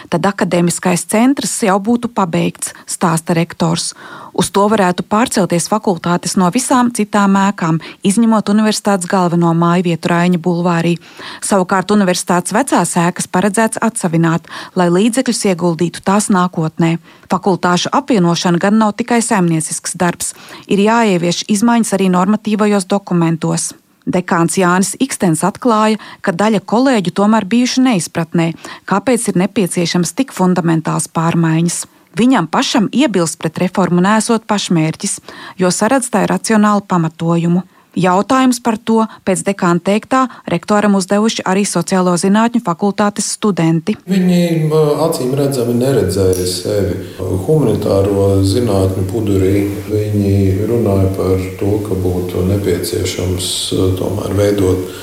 [0.10, 3.92] tad akadēmiskais centrs jau būtu pabeigts, stāsta rektors.
[4.38, 10.42] Uz to varētu pārcelties fakultātes no visām citām ēkām, izņemot universitātes galveno māju vietu Raņa
[10.42, 10.98] bulvārī.
[11.46, 16.98] Savukārt universitātes vecās ēkas paredzēts atsavināt, lai līdzekļus ieguldītu tās nākotnē.
[17.30, 20.34] Fakultāšu apvienošana gan nav tikai saimniecisks darbs,
[20.66, 23.74] ir jāievieš izmaiņas arī normatīvajos dokumentos.
[24.08, 28.54] Dekāns Jānis Ikstens atklāja, ka daļa kolēģu tomēr bijuši neizpratnē,
[28.88, 31.84] kāpēc ir nepieciešams tik fundamentāls pārmaiņas.
[32.18, 35.20] Viņam pašam iebilst pret reformu nesot pašmērķis,
[35.60, 37.66] jo saredz tai racionālu pamatojumu.
[37.98, 43.96] Jautājums par to pēc dekāna teiktā rektoram uzdevuši arī sociālo zinātņu fakultātes studenti.
[44.06, 44.70] Viņi
[45.08, 49.66] acīm redzami neredzēja sevi humanitāro zinātņu pudurī.
[49.90, 53.52] Viņi runāja par to, ka būtu nepieciešams
[53.98, 54.94] tomēr veidot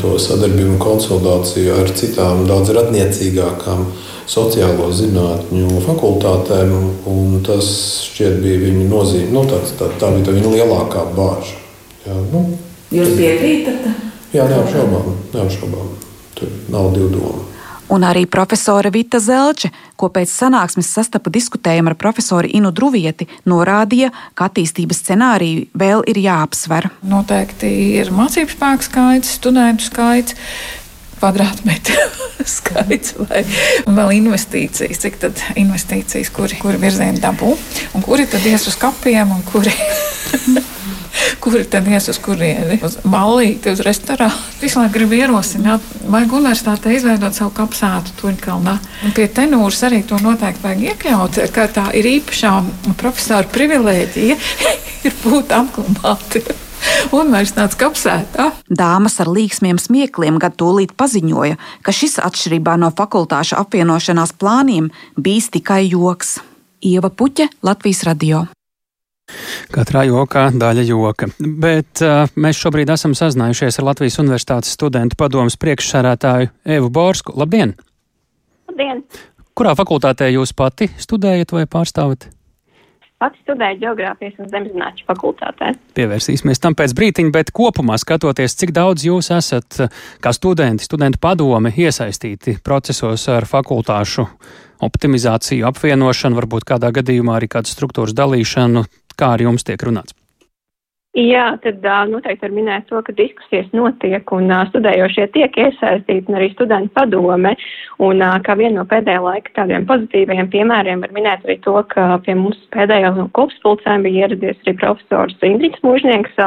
[0.00, 3.88] to sadarbību un konsolidāciju ar citām daudz radniecīgākām
[4.32, 6.76] sociālo zinātņu fakultātēm.
[7.44, 7.66] Tas
[8.06, 9.32] šķiet bija viņa nozīme.
[9.34, 11.61] Nu, tā, tā, tā bija tā viņa lielākā bāža.
[12.02, 12.42] Jā, nu,
[12.92, 13.86] Jūs piekrītat?
[14.34, 15.14] Jā, neapšaubām.
[15.32, 15.96] neapšaubām.
[16.36, 17.48] Tur nav divu domu.
[17.92, 19.68] Un arī profesora Vita Zelče,
[20.00, 26.20] ko pēc sanāksmes sastapa diskutējuma ar profesoru Inu Druvieti, norādīja, ka attīstības scenāriju vēl ir
[26.22, 26.88] jāapsver.
[27.04, 27.68] Noteikti
[28.00, 30.38] ir mācību spēku skaits, studentu skaits,
[31.20, 32.08] kvadrātmetru
[32.56, 33.44] skaits vai
[33.86, 35.04] vēl investīcijas.
[35.04, 37.52] Cik tad investīcijas, kuri, kuri virzieni dabū
[37.92, 39.76] un kuri tad ies uz kapiem un kuri.
[41.40, 42.78] kuri tad ies uz kurieni?
[42.84, 44.36] Uz ballīti, uz restorānu.
[44.60, 48.76] Visu laiku gribu ierosināt, vajag universitātē izveidot savu kapsētu Tuņkalnā.
[49.06, 52.52] Un pie tenūras arī to noteikti vajag iekļaut, ka tā ir īpašā
[53.00, 54.38] profesora privilēģija
[55.08, 56.44] ir būt apklumāti.
[57.14, 58.48] Universitātes kapsētā.
[58.66, 65.52] Dāmas ar līksmiem smiekliem gadu tūlīt paziņoja, ka šis atšķirībā no fakultāšu apvienošanās plāniem bijis
[65.54, 66.40] tikai joks.
[66.82, 68.46] Ieva Puķe, Latvijas radio.
[69.72, 71.30] Katrā jokā daļa joka.
[71.38, 77.36] Bet uh, mēs šobrīd esam sazinājušies ar Latvijas Universitātes studentu padomus priekšsērētāju Evu Borsku.
[77.38, 77.76] Labdien!
[78.70, 79.04] Labdien!
[79.52, 82.30] Kurā fakultātē jūs pati studējat vai pārstāvat?
[83.22, 85.68] Pati studēju geogrāfijas un zemzinātņu fakultātē.
[85.94, 89.78] Pievērsīsimies tam pēc brītiņa, bet kopumā skatoties, cik daudz jūs esat
[90.24, 94.26] kā studenti, studentu padome iesaistīti procesos ar fakultāšu
[94.82, 98.82] optimizāciju, apvienošanu, varbūt kādā gadījumā arī kādas struktūras dalīšanu,
[99.18, 100.16] kā ar jums tiek runāts?
[101.12, 106.46] Jā, tad noteikti var minēt to, ka diskusijas notiek un studējošie tiek iesaistīti un arī
[106.54, 107.50] studentu padome.
[108.00, 112.32] Un kā vienu no pēdējā laika tādiem pozitīviem piemēriem var minēt arī to, ka pie
[112.38, 116.38] mums pēdējā kopspulcēm bija ieradies arī profesors Indriks Mūžnieks,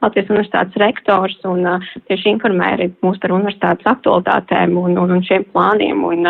[0.00, 1.68] Latvijas universitātes rektors, un
[2.08, 6.00] tieši informēja arī mūs par universitātes aktualitātēm un, un, un šiem plāniem.
[6.00, 6.24] Un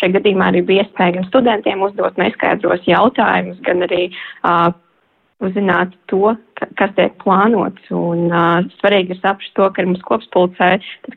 [0.00, 4.06] šajā gadījumā arī bija iespēja gan studentiem uzdot neskaidros jautājumus, gan arī
[5.46, 6.34] uzzināt to,
[6.78, 7.86] kas tiek plānots.
[7.94, 10.70] Un, uh, svarīgi ir saprast to, ka mums kopspulcē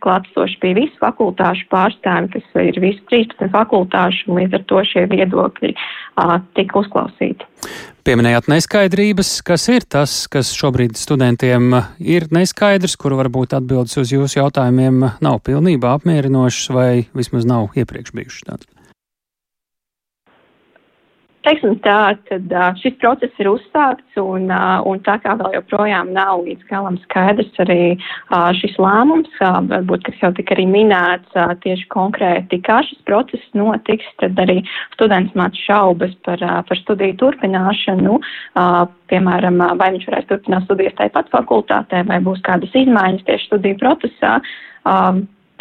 [0.04, 5.06] klātesoši bija visi fakultāšu pārstāvi, kas ir visi 13 fakultāšu, un līdz ar to šie
[5.12, 7.48] viedokļi uh, tika uzklausīti.
[8.08, 14.40] Pieminējāt neskaidrības, kas ir tas, kas šobrīd studentiem ir neskaidrs, kur varbūt atbildes uz jūsu
[14.40, 18.77] jautājumiem nav pilnībā apmierinošas vai vismaz nav iepriekš bijušas tādas.
[21.48, 26.66] Teiksim tā, tad šis process ir uzsākts un, un tā kā vēl joprojām nav līdz
[26.68, 27.94] galam skaidrs arī
[28.58, 34.36] šis lēmums, varbūt, kas jau tika arī minēts tieši konkrēti, kā šis process notiks, tad
[34.44, 34.58] arī
[34.98, 38.20] students māc šaubas par, par studiju turpināšanu,
[39.08, 44.36] piemēram, vai viņš varēs turpināt studijas tāpat fakultātē, vai būs kādas izmaiņas tieši studiju procesā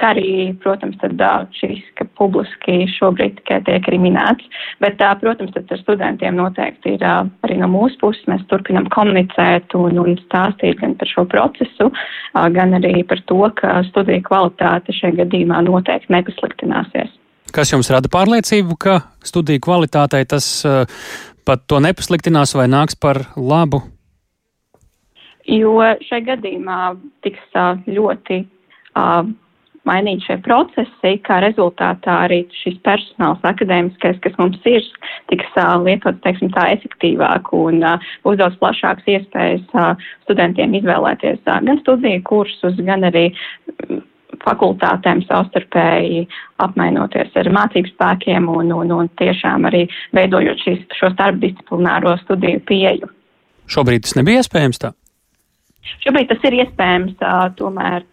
[0.00, 0.30] kā arī,
[0.62, 1.20] protams, tad,
[1.56, 4.46] šīs, ka publiski šobrīd tikai tiek arī minēts.
[4.82, 8.24] Bet, protams, tad ar studentiem noteikti ir arī no mūsu puses.
[8.30, 11.90] Mēs turpinam komunicēt un, un stāstīt gan par šo procesu,
[12.56, 17.12] gan arī par to, ka studiju kvalitāte šajā gadījumā noteikti nepasliktināsies.
[17.54, 20.48] Kas jums rada pārliecību, ka studiju kvalitātei tas
[21.46, 23.84] pat to nepasliktinās vai nāks par labu?
[25.46, 26.78] Jo šai gadījumā
[27.22, 28.40] tiks ļoti
[28.98, 29.28] uh,
[29.88, 34.84] mainīt šie procesi, kā rezultātā arī šis personāls akadēmiskais, kas mums ir,
[35.32, 41.40] tiks uh, lietots, teiksim, tā efektīvāk un uh, būs daudz plašāks iespējas uh, studentiem izvēlēties
[41.46, 43.30] uh, gan studiju kursus, gan arī
[44.44, 46.26] fakultātēm savstarpēji
[46.62, 53.10] apmainoties ar mācību spēkiem un, un, un tiešām arī veidojot šīs, šo starpdisciplināro studiju pieeju.
[53.70, 54.92] Šobrīd tas nebija iespējams tā?
[56.02, 58.04] Šobrīd tas ir iespējams, tā, tomēr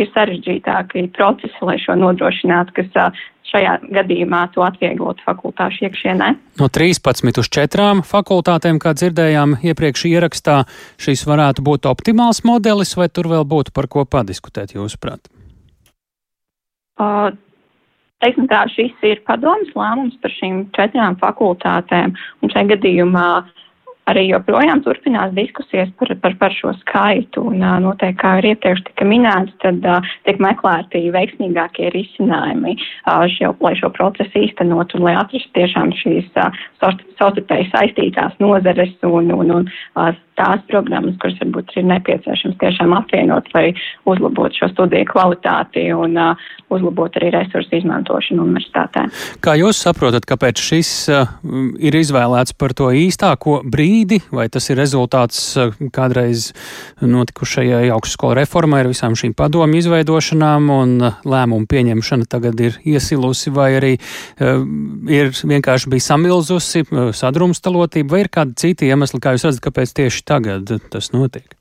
[0.00, 3.20] ir sarežģītāki procesi, lai šo nodrošinātu, kas
[3.52, 6.30] šajā gadījumā to atvieglotu fakultāšu iekšienē.
[6.60, 10.62] No 13 uz 4 fakultātēm, kā dzirdējām iepriekš ierakstā,
[11.02, 15.28] šis varētu būt optimāls modelis, vai tur vēl būtu par ko padiskutēt, jūsuprāt?
[17.00, 17.32] Uh,
[18.24, 23.28] teiksim tā, šis ir padomas lēmums par šīm četrām fakultātēm, un šajā gadījumā
[24.10, 27.44] arī joprojām turpinās diskusijas par, par, par šo skaitu.
[27.52, 33.54] Un, noteikti, kā ir iepriekš tika minēts, tad uh, tiek meklēti veiksmīgākie risinājumi, uh, šo,
[33.62, 39.54] lai šo procesu īstenot un lai atrastu tiešām šīs uh, savstarpēji saistītās nozares un, un,
[39.60, 43.72] un uh, tās programmas, kuras varbūt ir nepieciešams tiešām apvienot, lai
[44.08, 49.06] uzlabotu šo studiju kvalitāti un uh, uzlabotu arī resursu izmantošanu universitātē.
[49.44, 51.32] Kā jūs saprotat, kāpēc šis uh,
[51.82, 56.50] ir izvēlēts par to īstāko brīdi, vai tas ir rezultāts uh, kādreiz
[57.02, 63.52] notikušajai augstskola reformai ar visām šīm padomu izveidošanām un uh, lēmumu pieņemšana tagad ir iesilusi,
[63.52, 64.64] vai arī uh,
[65.12, 69.94] ir vienkārši bija samilzusi uh, sadrumstalotība, vai ir kādi citi iemesli, kā jūs redzat, kāpēc
[70.00, 71.56] tieši tieši tagad tas notiek?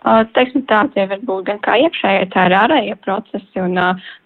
[0.00, 3.74] Teiksim tā, tie var būt gan kā iekšējie, tā ir ārējie procesi un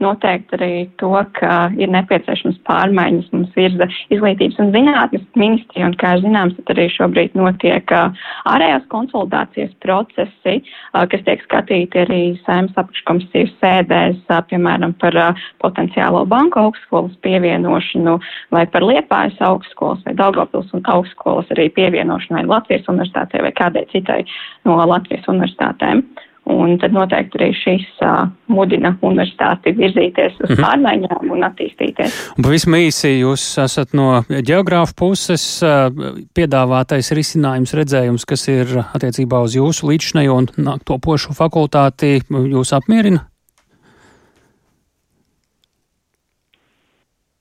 [0.03, 0.69] noteikti arī
[1.03, 3.33] to, ka ir nepieciešams pārmaiņas.
[3.35, 9.73] Mums virza izglītības un zinātnes ministrija un, kā zināms, tad arī šobrīd notiek ārējās konsolidācijas
[9.83, 10.55] procesi,
[10.95, 14.23] kas tiek skatīti arī saimnes apakškomisijas sēdēs,
[14.53, 15.19] piemēram, par
[15.65, 18.15] potenciālo banku augstskolas pievienošanu
[18.55, 23.87] vai par Liepājas augstskolas vai Daugavpils un augstskolas arī pievienošanu vai Latvijas universitātei vai kādai
[23.91, 24.23] citai
[24.69, 26.05] no Latvijas universitātei universitātēm.
[26.45, 30.65] Un tad noteikti arī šis uh, mudina universitāti virzīties uz mm -hmm.
[30.67, 32.17] pārmaiņām un attīstīties.
[32.37, 35.89] Un pavisam īsi jūs esat no geogrāfa puses uh,
[36.37, 40.47] piedāvātais risinājums redzējums, kas ir attiecībā uz jūsu līdzšnejo un
[40.85, 43.25] to pošu fakultāti, jūs apmierina?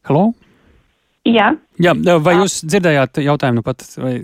[0.08, 0.32] Halo?
[1.26, 1.58] Jā.
[1.80, 3.84] Jā, vai jūs dzirdējāt jautājumu nu pat?
[3.98, 4.24] Vai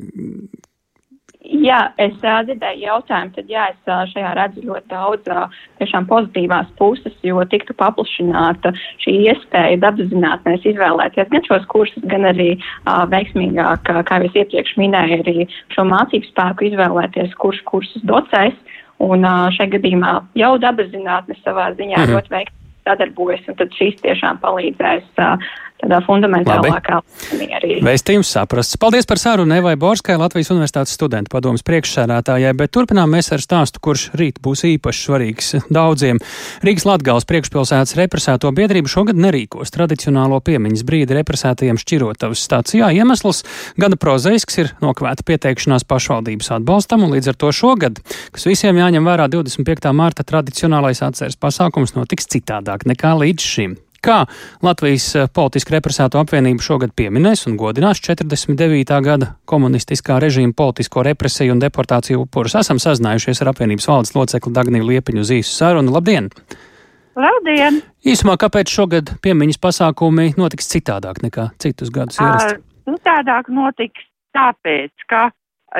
[1.49, 6.05] Jā, es uh, dzirdēju jautājumu, tad jā, es uh, šajā redzu ļoti daudz uh, tiešām
[6.09, 8.71] pozitīvās puses, jo tiktu paplašināta
[9.01, 14.75] šī iespēja dabaszinātnēs izvēlēties gan šos kursus, gan arī uh, veiksmīgāk, kā jau es iepriekš
[14.77, 18.53] minēju, arī šo mācību spēku izvēlēties, kurš kursus docēs.
[19.01, 22.13] Un uh, šajā gadījumā jau dabaszinātne savā ziņā mhm.
[22.13, 22.57] ļoti veiksmīgi
[22.89, 26.99] sadarbojas, un tad šīs tiešām palīdzēs uh, tādā fundamentālākā
[27.39, 27.79] līmenī.
[27.85, 28.77] Vēstījums saprasts.
[28.81, 33.81] Paldies par sarunu Evai Borskai, Latvijas Universitātes studentu padomas priekšsēdētājai, bet turpinām mēs ar stāstu,
[33.83, 36.19] kurš rīt būs īpaši svarīgs daudziem.
[36.65, 42.91] Rīgas Latgals priekšpilsētas represēto biedrību šogad nerīkos tradicionālo piemiņas brīdi represētajiem šķirotavas stācijā.
[42.99, 43.43] Iemesls
[43.79, 48.01] gana prozaisks ir nokvēta pieteikšanās pašvaldības atbalstam, un līdz ar to šogad,
[48.35, 49.93] kas visiem jāņem vērā 25.
[49.95, 53.77] mārta tradicionālais atceres pasākums notiks citādāk nekā līdz šim.
[54.05, 54.23] Kā
[54.63, 58.99] Latvijas eh, politiski represēto apvienību šogad pieminēs un godinās 49.
[59.03, 64.87] gada komunistiskā režīma politisko represiju un deportāciju upurus, esam sazinājušies ar apvienības valdes locekli Dagniju
[64.87, 65.93] Liepiņu uz īsu sarunu.
[65.95, 66.31] Labdien!
[67.19, 67.81] Labdien!
[68.07, 72.61] Īsumā, kāpēc šogad piemiņas pasākumi notiks citādāk nekā citus gadus ierasti?
[72.87, 75.27] Citādāk notiks tāpēc, ka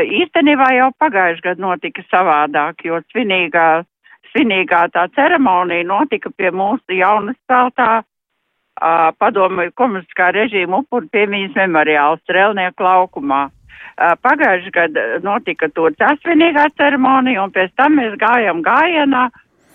[0.03, 3.86] īstenībā jau pagājušajā gadā notika savādāk, jo svinīgā
[4.32, 12.23] svinīgā tā ceremonija notika pie mūsu jaunas celtā uh, padomu komunistiskā režīma upuru piemiņas memoriāls
[12.25, 13.47] Strelnieku laukumā.
[13.49, 19.25] Uh, Pagājuši gadu notika tur tā svinīgā ceremonija, un pēc tam mēs gājām gājienā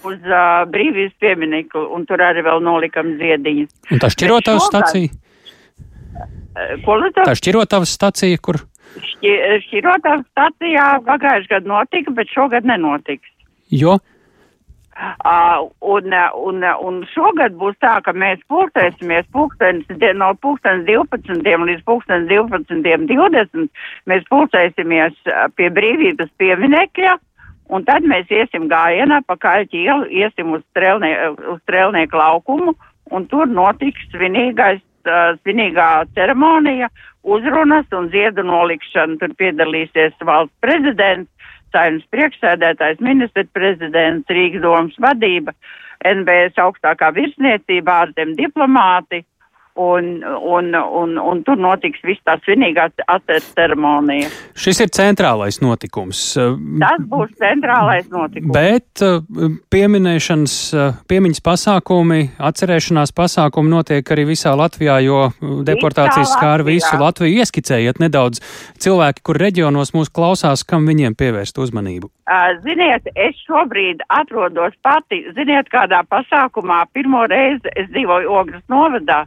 [0.04, 3.72] uz uh, brīvības pieminiklu, un tur arī vēl nolikam ziediņas.
[3.92, 5.12] Un tā šķirotavas stacija?
[6.84, 7.24] Ko lūdzu?
[7.26, 8.60] Tā šķirotavas stacija, kur?
[8.94, 9.30] Šķi,
[9.66, 13.26] šķirotavas stacijā pagājuši gadu notika, bet šogad nenotiks.
[13.74, 13.98] Jo?
[14.94, 21.82] Uh, un, un, un šogad būs tā, ka mēs pulcēsimies pulkstenis, no pulkstenis 12 līdz
[21.88, 23.66] pulkstenis 12.20.
[24.06, 25.18] Mēs pulcēsimies
[25.58, 27.16] pie brīvības pieminekļa,
[27.74, 32.76] un tad mēs iesim gājienā pa kaļķi ielu, iesim uz, strelnie, uz strelnieku laukumu,
[33.10, 34.78] un tur notiks svinīgais,
[35.10, 36.92] uh, svinīgā ceremonija,
[37.26, 39.18] uzrunas un ziedu nolikšana.
[39.18, 41.33] Tur piedalīsies valsts prezidents
[41.74, 45.54] saimnes priekšsēdētājs, ministra prezidents, Rīgas domas vadība,
[46.06, 49.24] NBS augstākā virsniecība, ārzem diplomāti
[49.74, 54.28] un, un, un, un tur notiks viss tā svinīgā atceres ceremonija.
[54.54, 56.20] Šis ir centrālais notikums.
[56.82, 58.54] Tas būs centrālais notikums.
[58.54, 59.18] Bet uh,
[59.74, 65.24] pieminēšanas, uh, piemiņas pasākumi, atcerēšanās pasākumi notiek arī visā Latvijā, jo
[65.66, 67.42] deportācijas skāra visu Latviju.
[67.42, 68.42] Ieskicējiet nedaudz
[68.78, 72.12] cilvēki, kur reģionos mūs klausās, kam viņiem pievērst uzmanību.
[72.64, 79.24] Ziniet, es šobrīd atrodos pati, ziniet, kādā pasākumā pirmo reizi es dzīvoju Ogres novadā.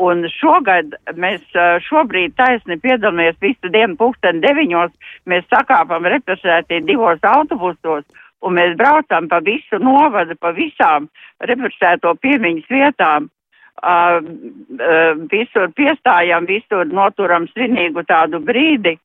[0.00, 1.42] Un šogad mēs
[1.84, 4.94] šobrīd taisni piedalāmies visu dienu pulksten deviņos,
[5.28, 8.06] mēs sakāpam represētie divos autobusos,
[8.40, 11.10] un mēs braucam pa visu novadu, pa visām
[11.44, 13.28] represēto piemiņas vietām.
[13.80, 14.20] Uh,
[14.76, 18.98] uh, visur piestājam, visur noturam svinīgu tādu brīdi,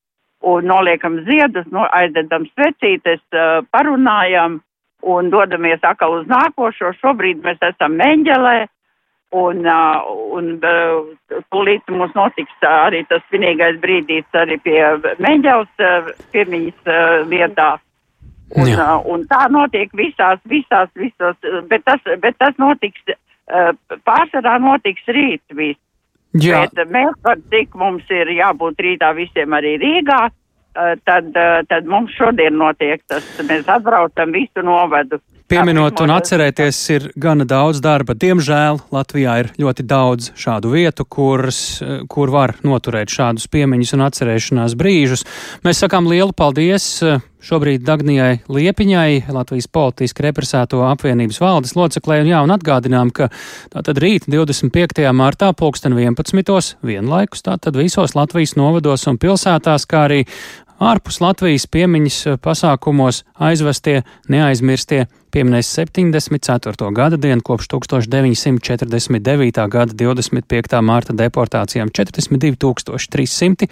[0.43, 3.21] un noliekam ziedus, no, aizdedam svecītes,
[3.73, 4.59] parunājam
[5.05, 6.93] un dodamies atkal uz nākošo.
[7.01, 8.57] Šobrīd mēs esam Meņģelē,
[9.35, 9.65] un,
[10.37, 14.79] un tūlīt mums notiks arī tas svinīgais brīdīs arī pie
[15.23, 16.93] Meņģeles piemiņas
[17.31, 17.75] vietā.
[18.55, 18.91] Un, Jā.
[19.09, 21.37] un tā notiek visās, visās, visos,
[21.69, 23.01] bet tas, bet tas notiks,
[24.05, 25.81] pārsvarā notiks rīt viss.
[26.35, 26.65] Jā.
[26.67, 30.19] Bet mēs par cik mums ir jābūt rītā visiem arī Rīgā,
[31.07, 31.31] tad,
[31.69, 35.21] tad mums šodien notiek tas, mēs atbraucam visu novadu.
[35.45, 38.15] Pieminot un atcerēties, ir gana daudz darba.
[38.17, 41.59] Diemžēl Latvijā ir ļoti daudz šādu vietu, kuras,
[42.09, 45.21] kur var noturēt šādus piemiņus un atcerēšanās brīžus.
[45.61, 46.87] Mēs sakām lielu paldies
[47.45, 53.29] šobrīd Dagnijai Liepiņai, Latvijas politiski represēto apvienības valdes loceklē, un jā, un atgādinām, ka
[53.75, 55.05] tātad rīt 25.
[55.13, 56.79] martā pulksten 11.
[56.81, 60.23] vienlaikus tātad visos Latvijas novados un pilsētās, kā arī
[60.81, 66.91] ārpus Latvijas piemiņas pasākumos aizvestie, neaizmirstie pieminēs 74.
[66.95, 69.65] gada dienu kopš 1949.
[69.73, 70.79] gada 25.
[70.85, 73.67] mārta deportācijām 42,300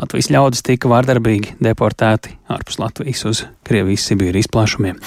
[0.00, 5.02] Latvijas ļaudis tika vārdarbīgi deportēti ārpus Latvijas uz Krievijas Sibīrijas plašumiem.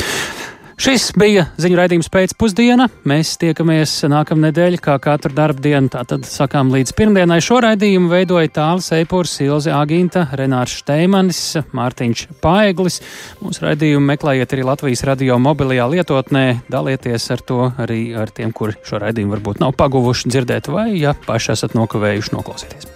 [0.75, 2.89] Šis bija ziņu raidījums pēcpusdiena.
[3.07, 5.87] Mēs tiekamies nākamnedēļ, kā katru darbdienu.
[5.93, 7.37] Tātad sakām līdz pirmdienai.
[7.43, 11.39] Šo raidījumu veidoja Tāls Eipurs, Ilze Agīnta, Renārs Šteimanis,
[11.75, 12.99] Mārtiņš Paeglis.
[13.39, 16.45] Mūsu raidījumu meklējiet arī Latvijas radio mobilajā lietotnē.
[16.67, 21.15] Dalieties ar to arī ar tiem, kuri šo raidījumu varbūt nav paguvuši dzirdēt vai, ja
[21.15, 22.91] paši esat nokavējuši noklausīties.